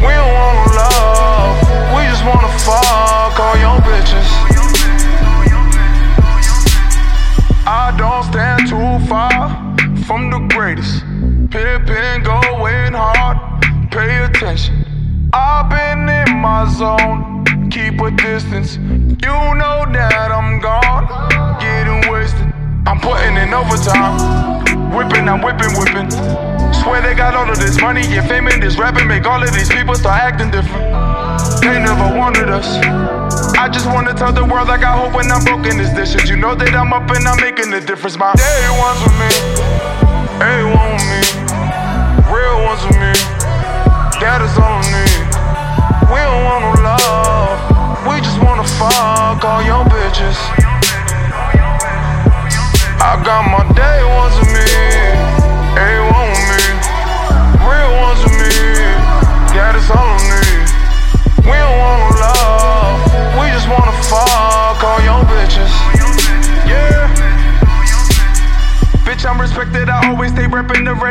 We 0.03 0.11
don't 0.19 0.35
want 0.35 0.57
no 0.59 0.83
love, 0.83 1.55
we 1.95 2.03
just 2.11 2.25
wanna 2.27 2.51
fuck 2.67 3.39
all 3.39 3.57
your 3.65 3.79
bitches. 3.87 4.29
I 7.67 7.95
don't 7.97 8.25
stand 8.25 8.67
too 8.67 9.07
far 9.07 9.47
from 10.07 10.31
the 10.31 10.41
greatest. 10.53 11.05
Pippin 11.53 12.25
going 12.25 12.95
hard, 12.95 13.39
pay 13.93 14.25
attention. 14.25 14.80
My 16.41 16.65
zone, 16.73 17.45
keep 17.71 18.01
a 18.01 18.11
distance. 18.11 18.77
You 19.21 19.37
know 19.61 19.85
that 19.93 20.33
I'm 20.33 20.59
gone, 20.59 21.05
getting 21.61 22.11
wasted. 22.11 22.49
I'm 22.89 22.97
putting 22.99 23.37
in 23.37 23.53
overtime, 23.53 24.17
whipping, 24.89 25.29
I'm 25.29 25.45
whipping, 25.45 25.77
whipping. 25.77 26.09
Swear 26.81 27.03
they 27.05 27.13
got 27.13 27.37
all 27.37 27.45
of 27.45 27.59
this 27.61 27.79
money, 27.79 28.01
get 28.09 28.27
fame 28.27 28.49
in 28.49 28.59
this 28.59 28.79
rapping, 28.79 29.07
make 29.07 29.27
all 29.27 29.43
of 29.43 29.53
these 29.53 29.69
people 29.69 29.95
start 29.95 30.17
acting 30.17 30.51
different. 30.51 30.81
They 31.61 31.77
never 31.77 32.09
wanted 32.17 32.49
us. 32.49 32.81
I 33.61 33.69
just 33.69 33.85
wanna 33.85 34.15
tell 34.15 34.33
the 34.33 34.45
world 34.45 34.71
I 34.71 34.81
got 34.81 34.97
hope 34.97 35.13
when 35.15 35.31
I'm 35.31 35.45
broken 35.45 35.77
this 35.77 35.93
dishes. 35.93 36.31
You 36.31 36.37
know 36.37 36.55
that 36.55 36.73
I'm 36.73 36.95
up 36.95 37.11
and 37.11 37.29
I'm 37.29 37.37
making 37.37 37.71
a 37.75 37.85
difference. 37.85 38.17
My 38.17 38.33
day 38.33 38.65
ones 38.81 38.97
with 39.05 39.17
me, 39.21 39.29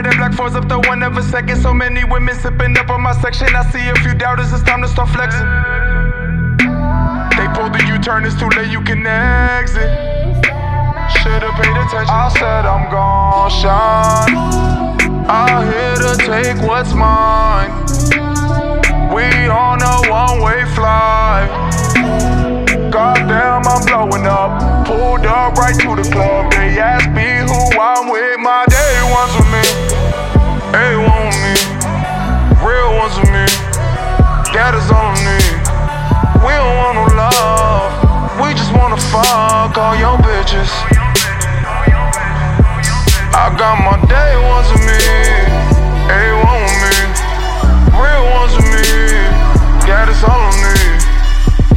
red 0.04 0.18
black 0.18 0.34
fours 0.34 0.56
up 0.56 0.68
the 0.68 0.80
one 0.88 1.04
every 1.04 1.24
second. 1.24 1.62
So 1.62 1.74
many 1.74 2.04
women 2.04 2.36
sipping 2.36 2.78
up 2.78 2.90
on 2.90 3.02
my 3.02 3.14
section. 3.22 3.48
I 3.56 3.64
see 3.72 3.88
a 3.90 3.96
few 3.96 4.14
doubters, 4.14 4.52
it's 4.54 4.64
time 4.64 4.82
to 4.82 4.88
start 4.88 5.10
flexing. 5.10 5.48
They 7.38 7.48
pulled 7.56 7.74
the 7.74 7.84
U-turn, 7.88 8.26
it's 8.26 8.40
too 8.40 8.50
late, 8.50 8.70
you 8.70 8.82
can 8.82 9.06
exit. 9.06 9.90
Should've 11.22 11.56
paid 11.56 11.76
attention. 11.76 12.10
I 12.10 12.30
said 12.38 12.66
I'm 12.66 12.90
gon' 12.92 13.50
shine. 13.50 14.36
I'm 15.28 15.66
here 15.66 15.96
to 15.96 16.18
take 16.26 16.62
what's 16.68 16.94
mine. 16.94 17.72
We 19.14 19.26
on 19.50 19.82
a 19.82 20.10
one-way 20.10 20.66
flight. 20.76 21.50
Goddamn, 22.92 23.64
I'm 23.66 23.86
blowing 23.86 24.26
up. 24.26 24.86
Pulled 24.86 25.26
up 25.26 25.56
right 25.56 25.76
to 25.82 25.96
the 25.96 26.10
club. 26.12 26.52
They 26.52 26.80
asked 26.80 27.10
me 27.12 27.28
who 27.46 27.80
I'm 27.80 28.10
with. 28.10 28.40
My 28.40 28.66
day 28.70 29.12
ones 29.12 29.49
one 30.74 31.26
with 31.26 31.42
me, 31.42 31.56
real 32.62 32.94
ones 32.98 33.18
with 33.18 33.32
me. 33.34 33.46
That 34.54 34.78
is 34.78 34.90
all 34.92 35.14
I 35.14 35.18
need. 35.26 35.58
We 36.46 36.54
don't 36.54 36.76
want 36.78 36.96
no 36.98 37.06
love. 37.18 37.92
We 38.42 38.54
just 38.54 38.74
wanna 38.74 38.98
fuck 39.10 39.78
all 39.78 39.96
your 39.96 40.18
bitches. 40.22 40.70
I 43.34 43.50
got 43.58 43.82
my 43.82 43.98
day 44.06 44.34
ones 44.50 44.70
with 44.74 44.86
me, 44.90 45.00
one 46.44 46.62
with 46.62 46.78
me, 46.82 46.98
real 47.98 48.26
ones 48.34 48.54
with 48.58 48.70
me. 48.70 48.90
That 49.90 50.10
is 50.10 50.22
all 50.26 50.38
I 50.38 50.54
need. 50.66 51.02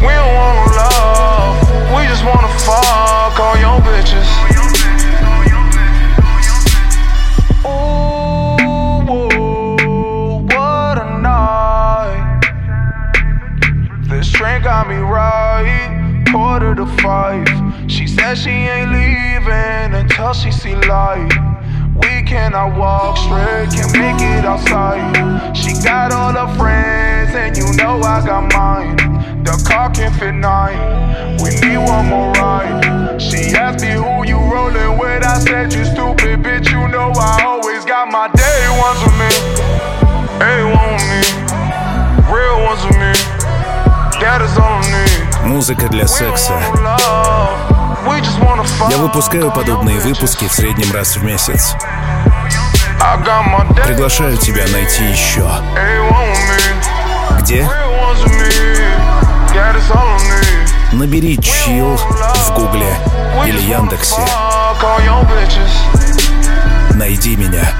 We 0.01 0.13
don't 0.13 0.35
want 0.35 0.57
no 0.59 0.67
love. 0.81 1.55
We 1.97 2.03
just 2.09 2.25
wanna 2.25 2.53
fuck 2.61 3.41
all 3.41 3.57
your 3.57 3.81
bitches. 3.85 4.32
To 16.87 17.03
five. 17.03 17.47
She 17.91 18.07
said 18.07 18.35
she 18.35 18.51
ain't 18.51 18.91
leaving 18.91 19.95
until 19.95 20.33
she 20.33 20.51
see 20.51 20.75
light. 20.75 21.31
We 21.95 22.23
cannot 22.23 22.77
walk 22.77 23.19
straight, 23.19 23.69
can't 23.71 23.93
make 23.93 24.21
it 24.21 24.45
outside. 24.45 25.57
She 25.57 25.75
got 25.85 26.13
all 26.13 26.33
her 26.33 26.53
friends, 26.57 27.35
and 27.35 27.57
you 27.57 27.67
know 27.77 28.01
I 28.01 28.25
got 28.25 28.53
mine. 28.53 28.97
The 29.45 29.63
car 29.69 29.91
can 29.91 30.13
fit 30.19 30.33
nine. 30.33 31.37
We 31.43 31.51
need 31.61 31.79
one 31.79 32.07
more 32.07 32.33
ride. 32.33 33.21
She 33.21 33.55
asked 33.55 33.85
me 33.85 33.93
who 33.93 34.27
you 34.27 34.39
rolling 34.39 34.99
with. 34.99 35.23
I 35.23 35.39
said 35.39 35.73
you 35.73 35.85
stupid 35.85 36.43
bitch. 36.43 36.71
You 36.71 36.89
know 36.89 37.13
I 37.15 37.45
always 37.45 37.85
got 37.85 38.11
my 38.11 38.29
day 38.29 38.63
ones 38.83 39.01
with 39.05 39.17
me. 39.23 39.31
A 40.41 40.65
one 40.67 40.93
with 40.95 41.07
me, 41.11 41.23
real 42.33 42.59
ones 42.65 42.83
with 42.87 42.99
me. 42.99 43.13
That 44.19 44.41
is 44.43 44.57
all 44.59 44.81
I 44.81 45.27
need. 45.27 45.32
Музыка 45.45 45.89
для 45.89 46.07
секса. 46.07 46.55
Я 48.91 48.99
выпускаю 48.99 49.51
подобные 49.51 49.99
выпуски 50.01 50.47
в 50.47 50.53
среднем 50.53 50.93
раз 50.93 51.17
в 51.17 51.25
месяц. 51.25 51.75
Приглашаю 53.85 54.37
тебя 54.37 54.65
найти 54.69 55.05
еще. 55.05 55.49
Где? 57.41 57.69
Набери 60.93 61.39
«Чил» 61.39 61.97
в 61.97 62.55
Гугле 62.55 62.95
или 63.47 63.61
Яндексе. 63.61 64.21
Найди 66.95 67.37
меня. 67.37 67.72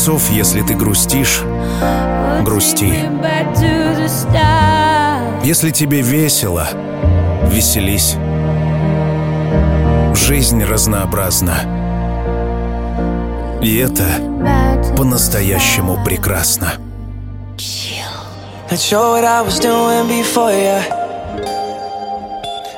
Концов, 0.00 0.30
если 0.30 0.62
ты 0.62 0.72
грустишь, 0.74 1.42
Oh, 1.42 2.42
Грусти. 2.42 2.94
если 5.44 5.70
тебе 5.72 6.00
весело, 6.00 6.66
веселись. 7.50 8.16
Жизнь 10.14 10.64
разнообразна. 10.64 11.54
И 13.60 13.76
это 13.76 14.06
по-настоящему 14.96 16.02
прекрасно. 16.02 16.72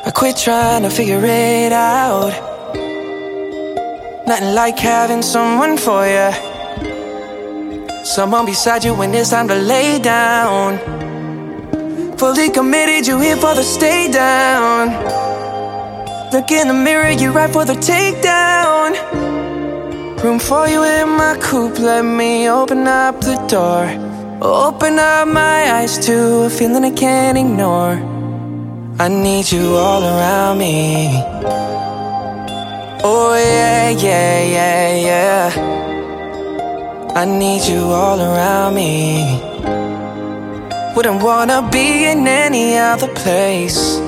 I 0.05 0.11
quit 0.11 0.37
trying 0.37 0.83
to 0.83 0.91
figure 0.91 1.25
it 1.25 1.73
out. 1.73 2.33
Nothing 4.27 4.55
like 4.57 4.77
having 4.81 5.23
someone 5.23 5.77
for 5.77 6.05
ya. 6.05 6.33
Someone 8.05 8.47
beside 8.47 8.83
you 8.83 8.95
when 8.95 9.15
it's 9.15 9.31
time 9.31 9.47
to 9.47 9.55
lay 9.55 10.01
down. 10.01 10.79
Fully 12.19 12.51
committed, 12.51 13.07
you 13.07 13.21
here 13.21 13.37
for 13.37 13.55
the 13.55 13.63
stay 13.63 14.11
down. 14.11 14.89
Look 16.33 16.51
in 16.51 16.67
the 16.67 16.75
mirror, 16.75 17.11
you 17.11 17.31
right 17.31 17.51
for 17.53 17.65
the 17.65 17.75
takedown. 17.75 18.91
Room 20.21 20.41
for 20.41 20.67
you 20.67 20.83
in 20.83 21.11
my 21.11 21.39
coupe, 21.41 21.79
let 21.79 22.03
me 22.03 22.49
open 22.49 22.89
up 22.89 23.21
the 23.21 23.37
door. 23.47 23.87
Open 24.43 24.99
up 24.99 25.29
my 25.29 25.73
eyes 25.73 25.97
to 26.07 26.47
a 26.47 26.51
feeling 26.51 26.85
I 26.85 26.91
can't 26.91 27.39
ignore. 27.39 28.01
I 28.99 29.07
need 29.07 29.51
you 29.53 29.77
all 29.77 30.03
around 30.03 30.59
me. 30.59 31.09
Oh, 33.05 33.35
yeah, 33.37 33.91
yeah, 33.91 34.43
yeah, 34.43 34.97
yeah. 34.97 35.82
I 37.15 37.27
need 37.27 37.69
you 37.69 37.83
all 37.93 38.19
around 38.19 38.75
me. 38.75 39.39
Wouldn't 40.97 41.23
wanna 41.23 41.69
be 41.71 42.07
in 42.07 42.27
any 42.27 42.79
other 42.79 43.09
place. 43.09 43.99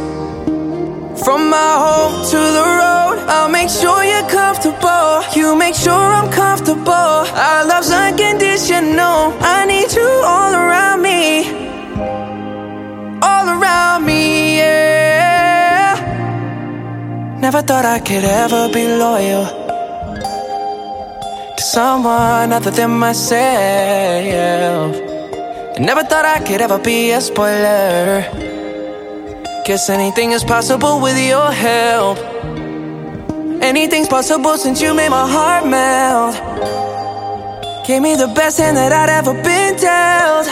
From 1.22 1.50
my 1.50 1.72
home 1.84 2.24
to 2.32 2.40
the 2.56 2.64
road, 2.80 3.16
I'll 3.28 3.50
make 3.50 3.68
sure 3.68 4.02
you're 4.04 4.28
comfortable. 4.30 5.22
You 5.36 5.54
make 5.54 5.74
sure 5.74 5.92
I'm 6.18 6.30
comfortable. 6.32 7.28
Our 7.46 7.66
love's 7.66 7.90
unconditional. 7.90 9.34
I 9.38 9.66
need 9.66 9.92
you 9.92 10.10
all 10.24 10.54
around 10.54 11.02
me. 11.02 11.44
All 13.20 13.46
around 13.50 14.06
me, 14.06 14.56
yeah. 14.60 16.00
Never 17.38 17.60
thought 17.60 17.84
I 17.84 17.98
could 17.98 18.24
ever 18.24 18.70
be 18.72 18.88
loyal 18.96 19.63
someone 21.74 22.52
other 22.52 22.70
than 22.70 22.92
myself. 22.92 23.34
And 25.74 25.84
never 25.84 26.04
thought 26.04 26.24
I 26.24 26.38
could 26.46 26.60
ever 26.60 26.78
be 26.78 27.10
a 27.10 27.20
spoiler. 27.20 28.22
Guess 29.66 29.90
anything 29.90 30.30
is 30.30 30.44
possible 30.44 31.00
with 31.00 31.18
your 31.18 31.50
help. 31.50 32.18
Anything's 33.60 34.06
possible 34.06 34.56
since 34.56 34.80
you 34.80 34.94
made 34.94 35.10
my 35.10 35.26
heart 35.28 35.66
melt. 35.66 36.36
Gave 37.88 38.02
me 38.02 38.14
the 38.14 38.28
best 38.28 38.58
hand 38.60 38.76
that 38.76 38.92
I'd 38.92 39.10
ever 39.20 39.34
been 39.42 39.74
dealt. 39.76 40.46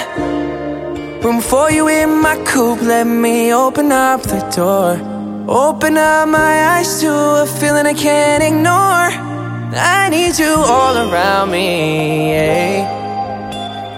Room 1.23 1.41
for 1.41 1.71
you 1.71 1.87
in 1.87 2.11
my 2.21 2.37
coupe, 2.51 2.83
let 2.83 3.07
me 3.07 3.55
open 3.55 3.93
up 3.93 4.23
the 4.23 4.41
door. 4.57 4.99
Open 5.47 5.97
up 5.97 6.29
my 6.29 6.55
eyes 6.75 7.01
to 7.01 7.11
a 7.43 7.47
feeling 7.47 7.87
I 7.87 7.95
can't 7.95 8.43
ignore. 8.43 9.32
I 9.75 10.09
need 10.11 10.39
you 10.39 10.55
all 10.55 10.97
around 10.97 11.51
me. 11.51 12.33
yeah. 12.33 13.01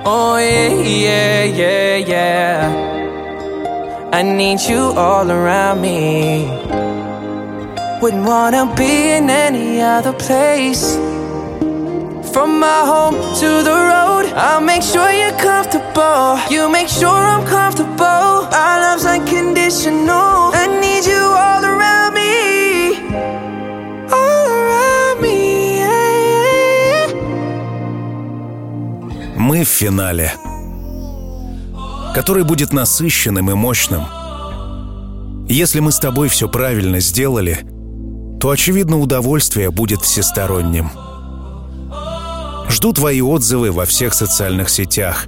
Oh, 0.06 0.36
yeah, 0.36 0.68
yeah, 0.68 1.44
yeah, 1.44 1.96
yeah. 1.96 4.10
I 4.12 4.22
need 4.22 4.60
you 4.60 4.92
all 4.96 5.28
around 5.28 5.80
me. 5.80 6.46
Wouldn't 8.00 8.24
wanna 8.24 8.72
be 8.76 9.10
in 9.16 9.28
any 9.28 9.80
other 9.80 10.12
place. 10.12 10.94
From 12.32 12.60
my 12.60 12.80
home 12.92 13.16
to 13.40 13.48
the 13.68 13.76
road, 13.90 14.26
I'll 14.36 14.60
make 14.60 14.82
sure 14.82 15.10
you're 15.10 15.38
comfortable. 15.38 16.38
You 16.50 16.68
make 16.68 16.88
sure 16.88 17.08
I'm 17.32 17.44
comfortable. 17.46 18.46
Our 18.62 18.80
love's 18.80 19.06
unconditional. 19.06 20.52
I 20.54 20.66
need 20.80 21.04
you 21.04 21.18
all 21.18 21.64
around 21.64 22.14
me. 22.14 22.53
Мы 29.45 29.62
в 29.62 29.68
финале, 29.68 30.32
который 32.14 32.45
будет 32.45 32.72
насыщенным 32.72 33.51
и 33.51 33.55
мощным. 33.55 34.05
Если 35.47 35.80
мы 35.80 35.92
с 35.92 35.99
тобой 35.99 36.28
все 36.30 36.49
правильно 36.49 36.99
сделали, 36.99 37.59
то, 38.40 38.49
очевидно, 38.49 38.99
удовольствие 38.99 39.70
будет 39.70 40.01
всесторонним. 40.01 40.90
Жду 42.70 42.95
твои 42.95 43.20
отзывы 43.20 43.70
во 43.70 43.84
всех 43.84 44.14
социальных 44.14 44.70
сетях, 44.70 45.26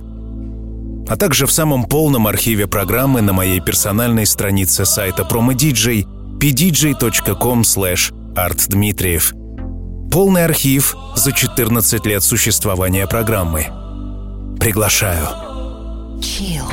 а 1.07 1.17
также 1.19 1.45
в 1.47 1.53
самом 1.53 1.85
полном 1.85 2.27
архиве 2.27 2.67
программы 2.67 3.21
на 3.21 3.35
моей 3.35 3.61
персональной 3.61 4.25
странице 4.25 4.87
сайта 4.87 5.29
PromoDJ 5.31 6.39
pdj.com 6.39 7.61
slash 7.61 8.15
artdmitriev. 8.35 10.09
Полный 10.11 10.47
архив 10.47 10.97
за 11.17 11.33
14 11.33 12.07
лет 12.07 12.23
существования 12.23 13.07
программы– 13.07 13.67
Приглашаю. 14.59 15.27
Chill. 16.21 16.67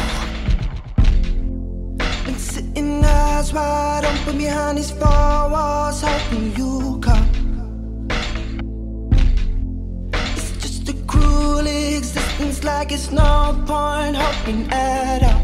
Like 12.63 12.93
it's 12.93 13.11
no 13.11 13.61
point 13.65 14.15
hoping 14.15 14.71
at 14.71 15.21
all. 15.23 15.41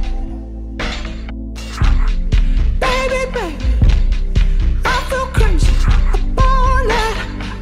Baby, 2.79 3.31
baby, 3.33 3.55
I 4.85 5.01
feel 5.09 5.27
crazy. 5.37 5.73
All 6.37 6.91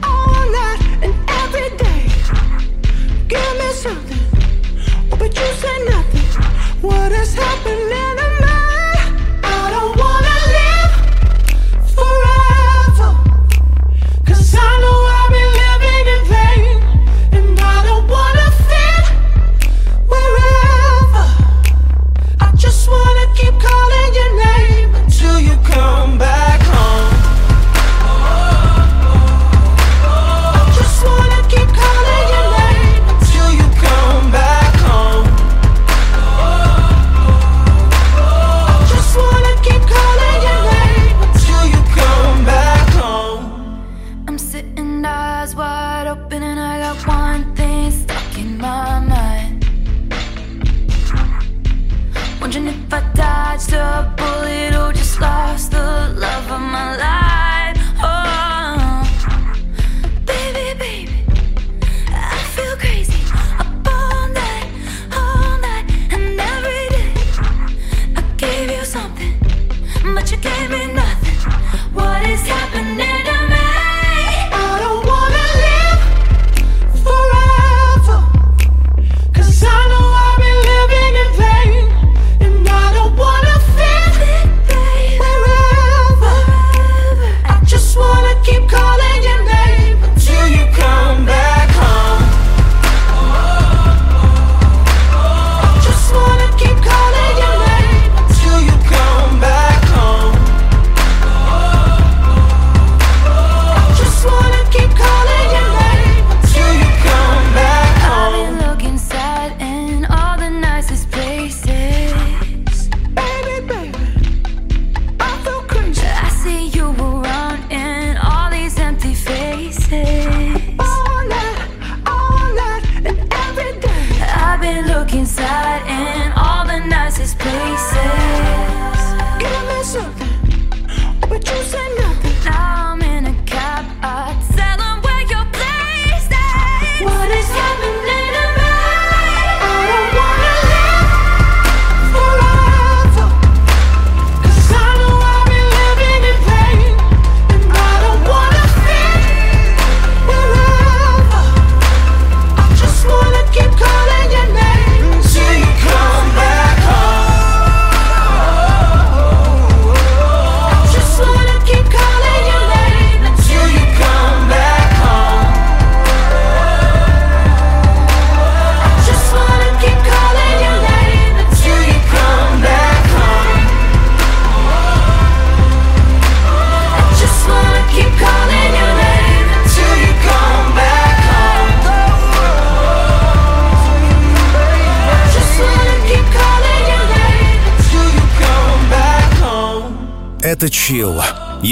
all 0.03 0.55
and 1.03 1.15
every 1.41 1.69
day. 1.77 2.01
Give 3.27 3.57
me 3.59 3.71
something 3.73 4.26
but 5.09 5.35
you 5.35 5.47
said 5.61 5.81
nothing. 5.89 6.43
What 6.81 7.11
has 7.11 7.33
happened? 7.33 8.26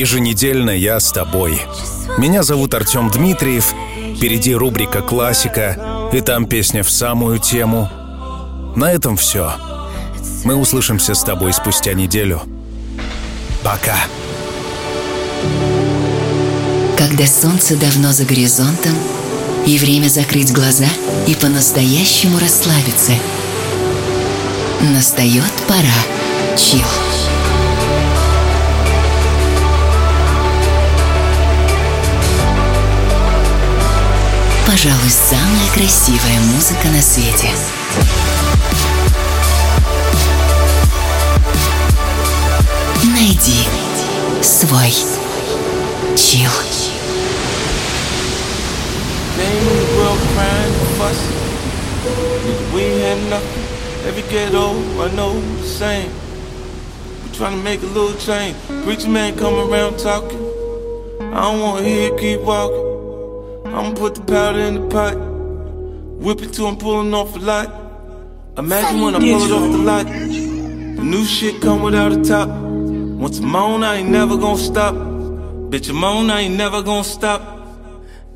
еженедельно 0.05 0.69
я 0.69 0.99
с 0.99 1.11
тобой. 1.11 1.59
Меня 2.19 2.43
зовут 2.43 2.75
Артем 2.75 3.09
Дмитриев, 3.09 3.73
впереди 4.15 4.53
рубрика 4.53 5.01
«Классика», 5.01 6.09
и 6.13 6.21
там 6.21 6.45
песня 6.45 6.83
в 6.83 6.91
самую 6.91 7.39
тему. 7.39 7.89
На 8.75 8.91
этом 8.91 9.17
все. 9.17 9.53
Мы 10.43 10.55
услышимся 10.57 11.15
с 11.15 11.23
тобой 11.23 11.53
спустя 11.53 11.93
неделю. 11.93 12.43
Пока. 13.63 13.97
Когда 16.99 17.25
солнце 17.25 17.75
давно 17.75 18.11
за 18.11 18.25
горизонтом, 18.25 18.93
и 19.65 19.79
время 19.79 20.07
закрыть 20.07 20.53
глаза 20.53 20.85
и 21.25 21.33
по-настоящему 21.33 22.37
расслабиться. 22.37 23.13
Настает 24.81 25.53
пора. 25.67 25.97
Чил. 26.55 27.04
пожалуй, 34.65 35.09
самая 35.09 35.69
красивая 35.73 36.39
музыка 36.53 36.87
на 36.87 37.01
свете. 37.01 37.49
Найди 43.03 43.67
свой 44.41 44.93
чил. 46.17 46.49
We 52.73 52.81
had 52.99 53.17
nothing. 53.29 53.63
Every 54.05 54.23
ghetto 54.23 54.71
I 55.01 55.09
know 55.15 55.39
the 55.61 55.63
same. 55.63 56.11
We 57.23 57.35
trying 57.37 57.57
to 57.57 57.63
make 57.63 57.81
a 57.81 57.85
little 57.85 58.17
change. 58.19 58.55
Preacher 58.83 59.09
man 59.09 59.37
come 59.37 59.55
around 59.55 59.97
talking. 59.97 60.39
I 61.21 61.41
don't 61.41 61.59
want 61.61 61.79
to 61.79 61.89
hear 61.89 62.17
keep 62.17 62.41
walking. 62.41 62.94
I'ma 63.75 63.93
put 63.93 64.15
the 64.15 64.21
powder 64.21 64.59
in 64.59 64.75
the 64.75 64.87
pot. 64.87 65.15
Whip 66.23 66.41
it 66.41 66.53
till 66.53 66.67
I'm 66.67 66.77
pulling 66.77 67.13
off 67.13 67.35
a 67.35 67.39
lot. 67.39 67.67
Imagine 68.57 69.01
when 69.01 69.15
I 69.15 69.19
pull 69.19 69.43
it 69.43 69.51
off 69.51 69.69
the 69.69 69.77
lot. 69.77 70.05
The 70.05 71.03
new 71.03 71.25
shit 71.25 71.61
come 71.61 71.81
without 71.81 72.13
a 72.13 72.23
top. 72.23 72.47
Once 72.47 73.39
I'm 73.39 73.53
on, 73.53 73.83
I 73.83 73.97
ain't 73.97 74.09
never 74.09 74.37
gonna 74.37 74.57
stop. 74.57 74.95
Bitch, 74.95 75.89
I'm 75.89 76.01
on, 76.05 76.29
I 76.29 76.41
ain't 76.41 76.55
never 76.55 76.81
gonna 76.83 77.03
stop. 77.03 77.41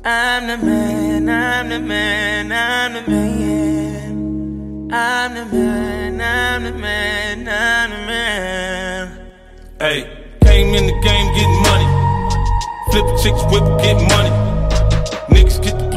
I'm 0.04 0.46
the 0.46 0.58
man, 0.58 1.26
I'm 1.30 1.68
the 1.70 1.80
man, 1.80 2.52
I'm 2.52 2.92
the 2.92 3.10
man. 3.10 4.92
I'm 4.92 5.34
the 5.34 5.46
man, 5.46 6.20
I'm 6.20 6.64
the 6.64 6.72
man, 6.72 7.48
I'm 7.48 7.90
the 7.90 7.96
man. 8.06 9.32
Hey, 9.78 10.28
came 10.42 10.74
in 10.74 10.86
the 10.86 10.92
game 11.00 11.34
getting 11.34 11.62
money. 11.62 11.88
Flip 12.90 13.06
chicks, 13.22 13.42
whip, 13.50 13.64
get 13.80 13.96
money. 14.10 14.49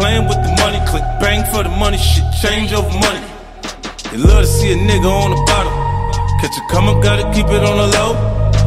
Playing 0.04 0.28
with 0.28 0.44
the 0.44 0.52
money. 0.60 0.84
Click 0.92 1.06
bang 1.24 1.48
for 1.48 1.64
the 1.64 1.70
money. 1.70 1.96
Shit 1.96 2.28
change 2.44 2.74
over 2.74 2.92
money. 2.92 3.24
They 4.12 4.18
love 4.18 4.44
to 4.44 4.46
see 4.46 4.74
a 4.74 4.76
nigga 4.76 5.08
on 5.08 5.32
the 5.32 5.40
bottom. 5.48 5.72
Catch 6.42 6.58
a 6.60 6.64
come 6.68 6.90
up, 6.90 7.02
gotta 7.02 7.24
keep 7.32 7.48
it 7.48 7.64
on 7.64 7.78
the 7.80 7.88
low. 7.96 8.12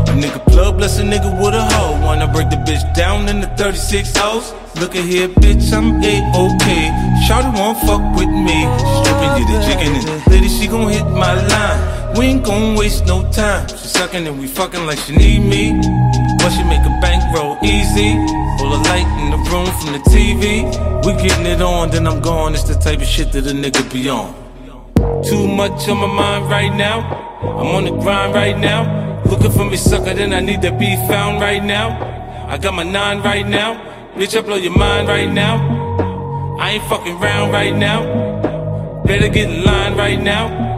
A 0.09 0.13
nigga 0.17 0.41
plug, 0.47 0.79
bless 0.79 0.99
a 0.99 1.03
nigga 1.03 1.29
with 1.39 1.53
a 1.53 1.61
hoe. 1.61 2.01
Wanna 2.01 2.27
break 2.27 2.49
the 2.49 2.57
bitch 2.57 2.81
down 2.95 3.29
in 3.29 3.43
the 3.43 3.49
36 3.49 4.17
hoes. 4.17 4.55
Look 4.81 4.97
at 4.97 5.05
here, 5.05 5.29
bitch, 5.29 5.71
I'm 5.77 6.03
A-OK. 6.03 6.67
Shawty 7.29 7.53
won't 7.53 7.77
fuck 7.85 8.01
with 8.17 8.33
me. 8.33 8.65
She 8.81 8.89
stripping, 9.05 9.33
get 9.37 9.49
it 9.53 9.63
jigging, 9.69 9.95
and 10.09 10.33
lady, 10.33 10.49
she 10.49 10.67
gon' 10.67 10.89
hit 10.89 11.05
my 11.05 11.35
line. 11.53 12.06
We 12.15 12.27
ain't 12.27 12.45
gon' 12.45 12.77
waste 12.77 13.07
no 13.07 13.31
time. 13.33 13.69
She 13.69 13.89
sucking 13.89 14.27
and 14.27 14.39
we 14.39 14.47
fucking 14.47 14.87
like 14.87 14.99
she 14.99 15.17
need 15.17 15.41
me. 15.41 15.73
But 16.39 16.51
she 16.51 16.63
make 16.65 16.85
a 16.85 16.99
bankroll 17.01 17.59
easy. 17.65 18.15
Pull 18.59 18.75
a 18.75 18.81
light 18.89 19.09
in 19.21 19.31
the 19.31 19.39
room 19.51 19.67
from 19.81 19.93
the 19.93 20.03
TV. 20.11 20.65
We 21.05 21.13
getting 21.23 21.47
it 21.47 21.61
on, 21.61 21.91
then 21.91 22.07
I'm 22.07 22.21
gone. 22.21 22.55
It's 22.55 22.63
the 22.65 22.75
type 22.75 23.01
of 23.01 23.07
shit 23.07 23.33
that 23.33 23.47
a 23.47 23.51
nigga 23.51 23.83
be 23.93 24.09
on. 24.09 24.35
Too 25.25 25.49
much 25.49 25.89
on 25.89 25.99
my 25.99 26.07
mind 26.07 26.51
right 26.51 26.75
now. 26.75 27.01
I'm 27.43 27.75
on 27.75 27.85
the 27.85 27.91
grind 27.91 28.35
right 28.35 28.59
now. 28.59 29.23
Looking 29.25 29.51
for 29.51 29.65
me, 29.65 29.77
sucker, 29.77 30.15
then 30.15 30.33
I 30.33 30.41
need 30.41 30.63
to 30.63 30.73
be 30.73 30.95
found 31.09 31.41
right 31.41 31.63
now. 31.63 31.89
I 32.49 32.59
got 32.59 32.75
my 32.75 32.85
nine 32.85 33.23
right 33.23 33.47
now. 33.47 33.75
Bitch, 34.15 34.39
I 34.39 34.41
blow 34.41 34.57
your 34.57 34.77
mind 34.77 35.09
right 35.09 35.31
now. 35.31 35.57
I 36.61 36.73
ain't 36.73 36.85
fucking 36.85 37.19
round 37.19 37.53
right 37.53 37.75
now. 37.75 39.03
Better 39.05 39.29
get 39.29 39.51
in 39.51 39.65
line 39.65 39.97
right 39.97 40.21
now. 40.21 40.76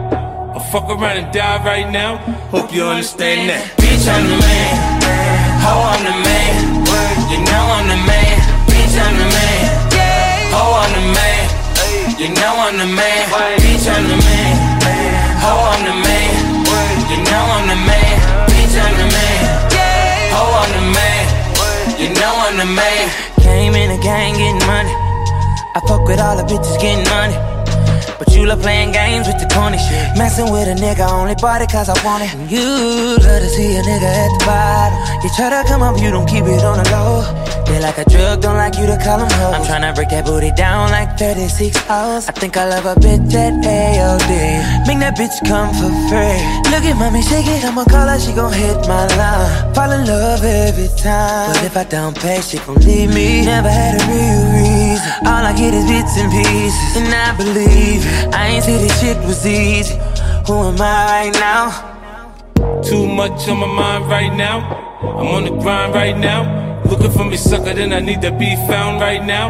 Or 0.59 0.63
fuck 0.75 0.89
around 0.91 1.15
and 1.15 1.31
die 1.31 1.63
right 1.63 1.89
now. 1.89 2.17
Hope 2.51 2.73
you 2.75 2.83
understand 2.83 3.47
that. 3.47 3.63
Bitch, 3.79 4.03
I'm 4.11 4.27
the 4.27 4.35
man. 4.43 4.75
Ho, 5.63 5.71
I'm 5.87 6.03
the 6.03 6.15
man. 6.19 6.51
You 7.31 7.39
know 7.47 7.63
I'm 7.79 7.87
the 7.87 7.95
man. 8.03 8.35
Bitch, 8.67 8.95
I'm 8.99 9.15
the 9.15 9.27
man. 9.39 9.63
Ho, 10.51 10.59
I'm 10.83 10.91
the 10.99 11.03
man. 11.15 11.43
You 12.19 12.27
know 12.35 12.53
I'm 12.59 12.75
the 12.75 12.91
man. 12.91 13.23
Bitch, 13.63 13.87
I'm 13.87 14.03
the 14.03 14.19
man. 14.19 14.51
Ho, 15.39 15.51
I'm 15.63 15.79
the 15.87 15.95
man. 15.95 16.27
You 17.07 17.17
know 17.23 17.45
I'm 17.55 17.63
the 17.71 17.79
man. 17.87 18.11
Bitch, 18.51 18.75
I'm 18.75 18.93
the 18.99 19.07
man. 19.15 19.39
Ho, 20.35 20.43
I'm 20.43 20.71
the 20.75 20.83
man. 20.91 21.23
You 21.95 22.07
know 22.19 22.33
I'm 22.35 22.59
the 22.59 22.67
man. 22.67 23.03
Came 23.39 23.79
in 23.79 23.95
the 23.95 23.99
gang 24.03 24.35
getting 24.35 24.59
money. 24.67 24.91
I 25.71 25.79
fuck 25.87 26.03
with 26.03 26.19
all 26.19 26.35
the 26.35 26.43
bitches 26.43 26.75
getting 26.83 27.07
money. 27.07 27.58
But 28.19 28.35
you 28.35 28.45
love 28.45 28.61
playing 28.61 28.91
games 28.91 29.27
with 29.27 29.39
the 29.39 29.47
corny 29.47 29.79
shit. 29.79 30.17
Messing 30.19 30.51
with 30.51 30.67
a 30.67 30.75
nigga, 30.75 31.07
only 31.09 31.31
it 31.31 31.71
cause 31.71 31.87
I 31.87 31.95
want 32.03 32.27
it. 32.27 32.35
You 32.51 33.15
love 33.15 33.41
to 33.41 33.49
see 33.49 33.77
a 33.77 33.81
nigga 33.81 34.11
at 34.11 34.31
the 34.35 34.45
bottom. 34.45 34.99
You 35.23 35.29
try 35.35 35.49
to 35.49 35.63
come 35.65 35.81
up, 35.81 35.95
you 36.01 36.11
don't 36.11 36.27
keep 36.27 36.43
it 36.43 36.61
on 36.61 36.83
the 36.83 36.87
low. 36.91 37.23
They 37.69 37.79
like 37.79 37.97
a 37.97 38.03
drug, 38.03 38.41
don't 38.41 38.57
like 38.57 38.75
you 38.77 38.87
to 38.87 38.97
call 38.97 39.19
them 39.19 39.29
hoes. 39.39 39.55
I'm 39.55 39.63
tryna 39.63 39.95
break 39.95 40.09
that 40.09 40.25
booty 40.25 40.51
down 40.51 40.91
like 40.91 41.17
36 41.17 41.77
hours. 41.87 42.27
I 42.27 42.33
think 42.33 42.57
I 42.57 42.67
love 42.67 42.85
a 42.85 42.95
bitch 42.99 43.33
at 43.33 43.53
AOD. 43.63 44.87
Make 44.87 44.99
that 44.99 45.15
bitch 45.15 45.37
come 45.47 45.71
for 45.79 45.87
free. 46.11 46.41
Look 46.73 46.83
at 46.83 46.97
mommy, 46.97 47.21
shake 47.21 47.47
it, 47.47 47.63
I'ma 47.63 47.85
call 47.85 48.07
her, 48.07 48.19
she 48.19 48.33
gon' 48.33 48.51
hit 48.51 48.75
my 48.87 49.07
line. 49.15 49.73
Fall 49.73 49.91
in 49.91 50.05
love 50.05 50.43
every 50.43 50.89
time. 50.97 51.53
But 51.53 51.63
if 51.63 51.77
I 51.77 51.85
don't 51.85 52.17
pay, 52.17 52.41
she 52.41 52.57
gon' 52.57 52.81
leave 52.81 53.13
me. 53.13 53.45
Never 53.45 53.69
had 53.69 53.95
a 53.95 54.03
real 54.11 54.48
reason. 54.99 55.27
All 55.27 55.45
I 55.45 55.53
get 55.53 55.73
is 55.73 55.85
bits 55.85 56.17
and 56.17 56.31
pieces. 56.31 56.97
And 56.97 57.13
I 57.13 57.35
believe 57.37 58.01
it. 58.05 58.33
I 58.33 58.47
ain't 58.47 58.63
say 58.63 58.77
this 58.77 58.99
shit 58.99 59.17
was 59.25 59.45
easy. 59.45 59.95
Who 60.47 60.53
am 60.53 60.81
I 60.81 61.05
right 61.11 61.33
now? 61.33 62.81
Too 62.81 63.07
much 63.07 63.47
on 63.47 63.59
my 63.59 63.67
mind 63.67 64.09
right 64.09 64.35
now. 64.35 64.59
I'm 65.01 65.27
on 65.27 65.43
the 65.45 65.51
grind 65.51 65.93
right 65.93 66.17
now. 66.17 66.81
Looking 66.85 67.11
for 67.11 67.25
me, 67.25 67.37
sucker, 67.37 67.73
then 67.73 67.93
I 67.93 67.99
need 67.99 68.21
to 68.21 68.31
be 68.31 68.55
found 68.67 68.99
right 68.99 69.23
now. 69.23 69.47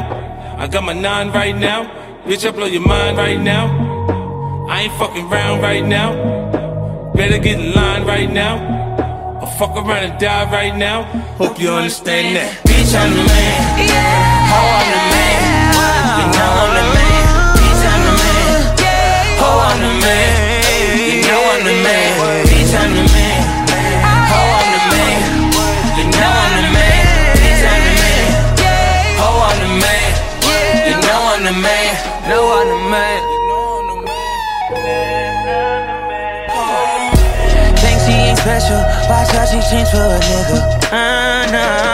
I 0.58 0.68
got 0.68 0.84
my 0.84 0.93
nine 0.93 1.32
right 1.32 1.56
now. 1.56 1.86
Bitch, 2.26 2.47
I 2.47 2.52
blow 2.52 2.66
your 2.66 2.86
mind 2.86 3.18
right 3.18 3.39
now. 3.39 4.68
I 4.70 4.82
ain't 4.82 4.93
fucking 4.93 5.30
round 5.30 5.62
right 5.62 5.86
now. 5.86 7.12
Better 7.16 7.38
get 7.38 7.60
in 7.60 7.74
line 7.74 8.06
right 8.06 8.32
now. 8.32 9.39
Or 9.41 9.47
fuck 9.58 9.72
around 9.72 10.04
and 10.04 10.20
die 10.20 10.52
right 10.52 10.76
now. 10.76 11.04
Hope 11.38 11.60
you 11.60 11.70
understand 11.70 12.36
that. 12.36 12.52
Bitch, 12.66 12.93
I'm 12.93 13.12
the 13.12 13.24
man. 13.24 13.88
Yeah. 13.88 14.47
Ho, 14.52 14.58
I'm 14.58 14.91
the 14.91 14.97
man. 14.97 15.09
Man. 32.30 33.22
Know 33.48 33.80
I'm 33.80 33.88
the 33.88 33.96
man. 34.06 34.20
Think 37.78 38.00
she 38.02 38.12
ain't 38.12 38.38
special, 38.38 38.82
watch 39.10 39.32
how 39.32 39.46
she 39.46 39.60
change 39.70 39.90
for 39.90 39.98
a 39.98 40.20
nigga. 40.20 40.58
Uh, 40.92 41.52
nah. 41.52 41.89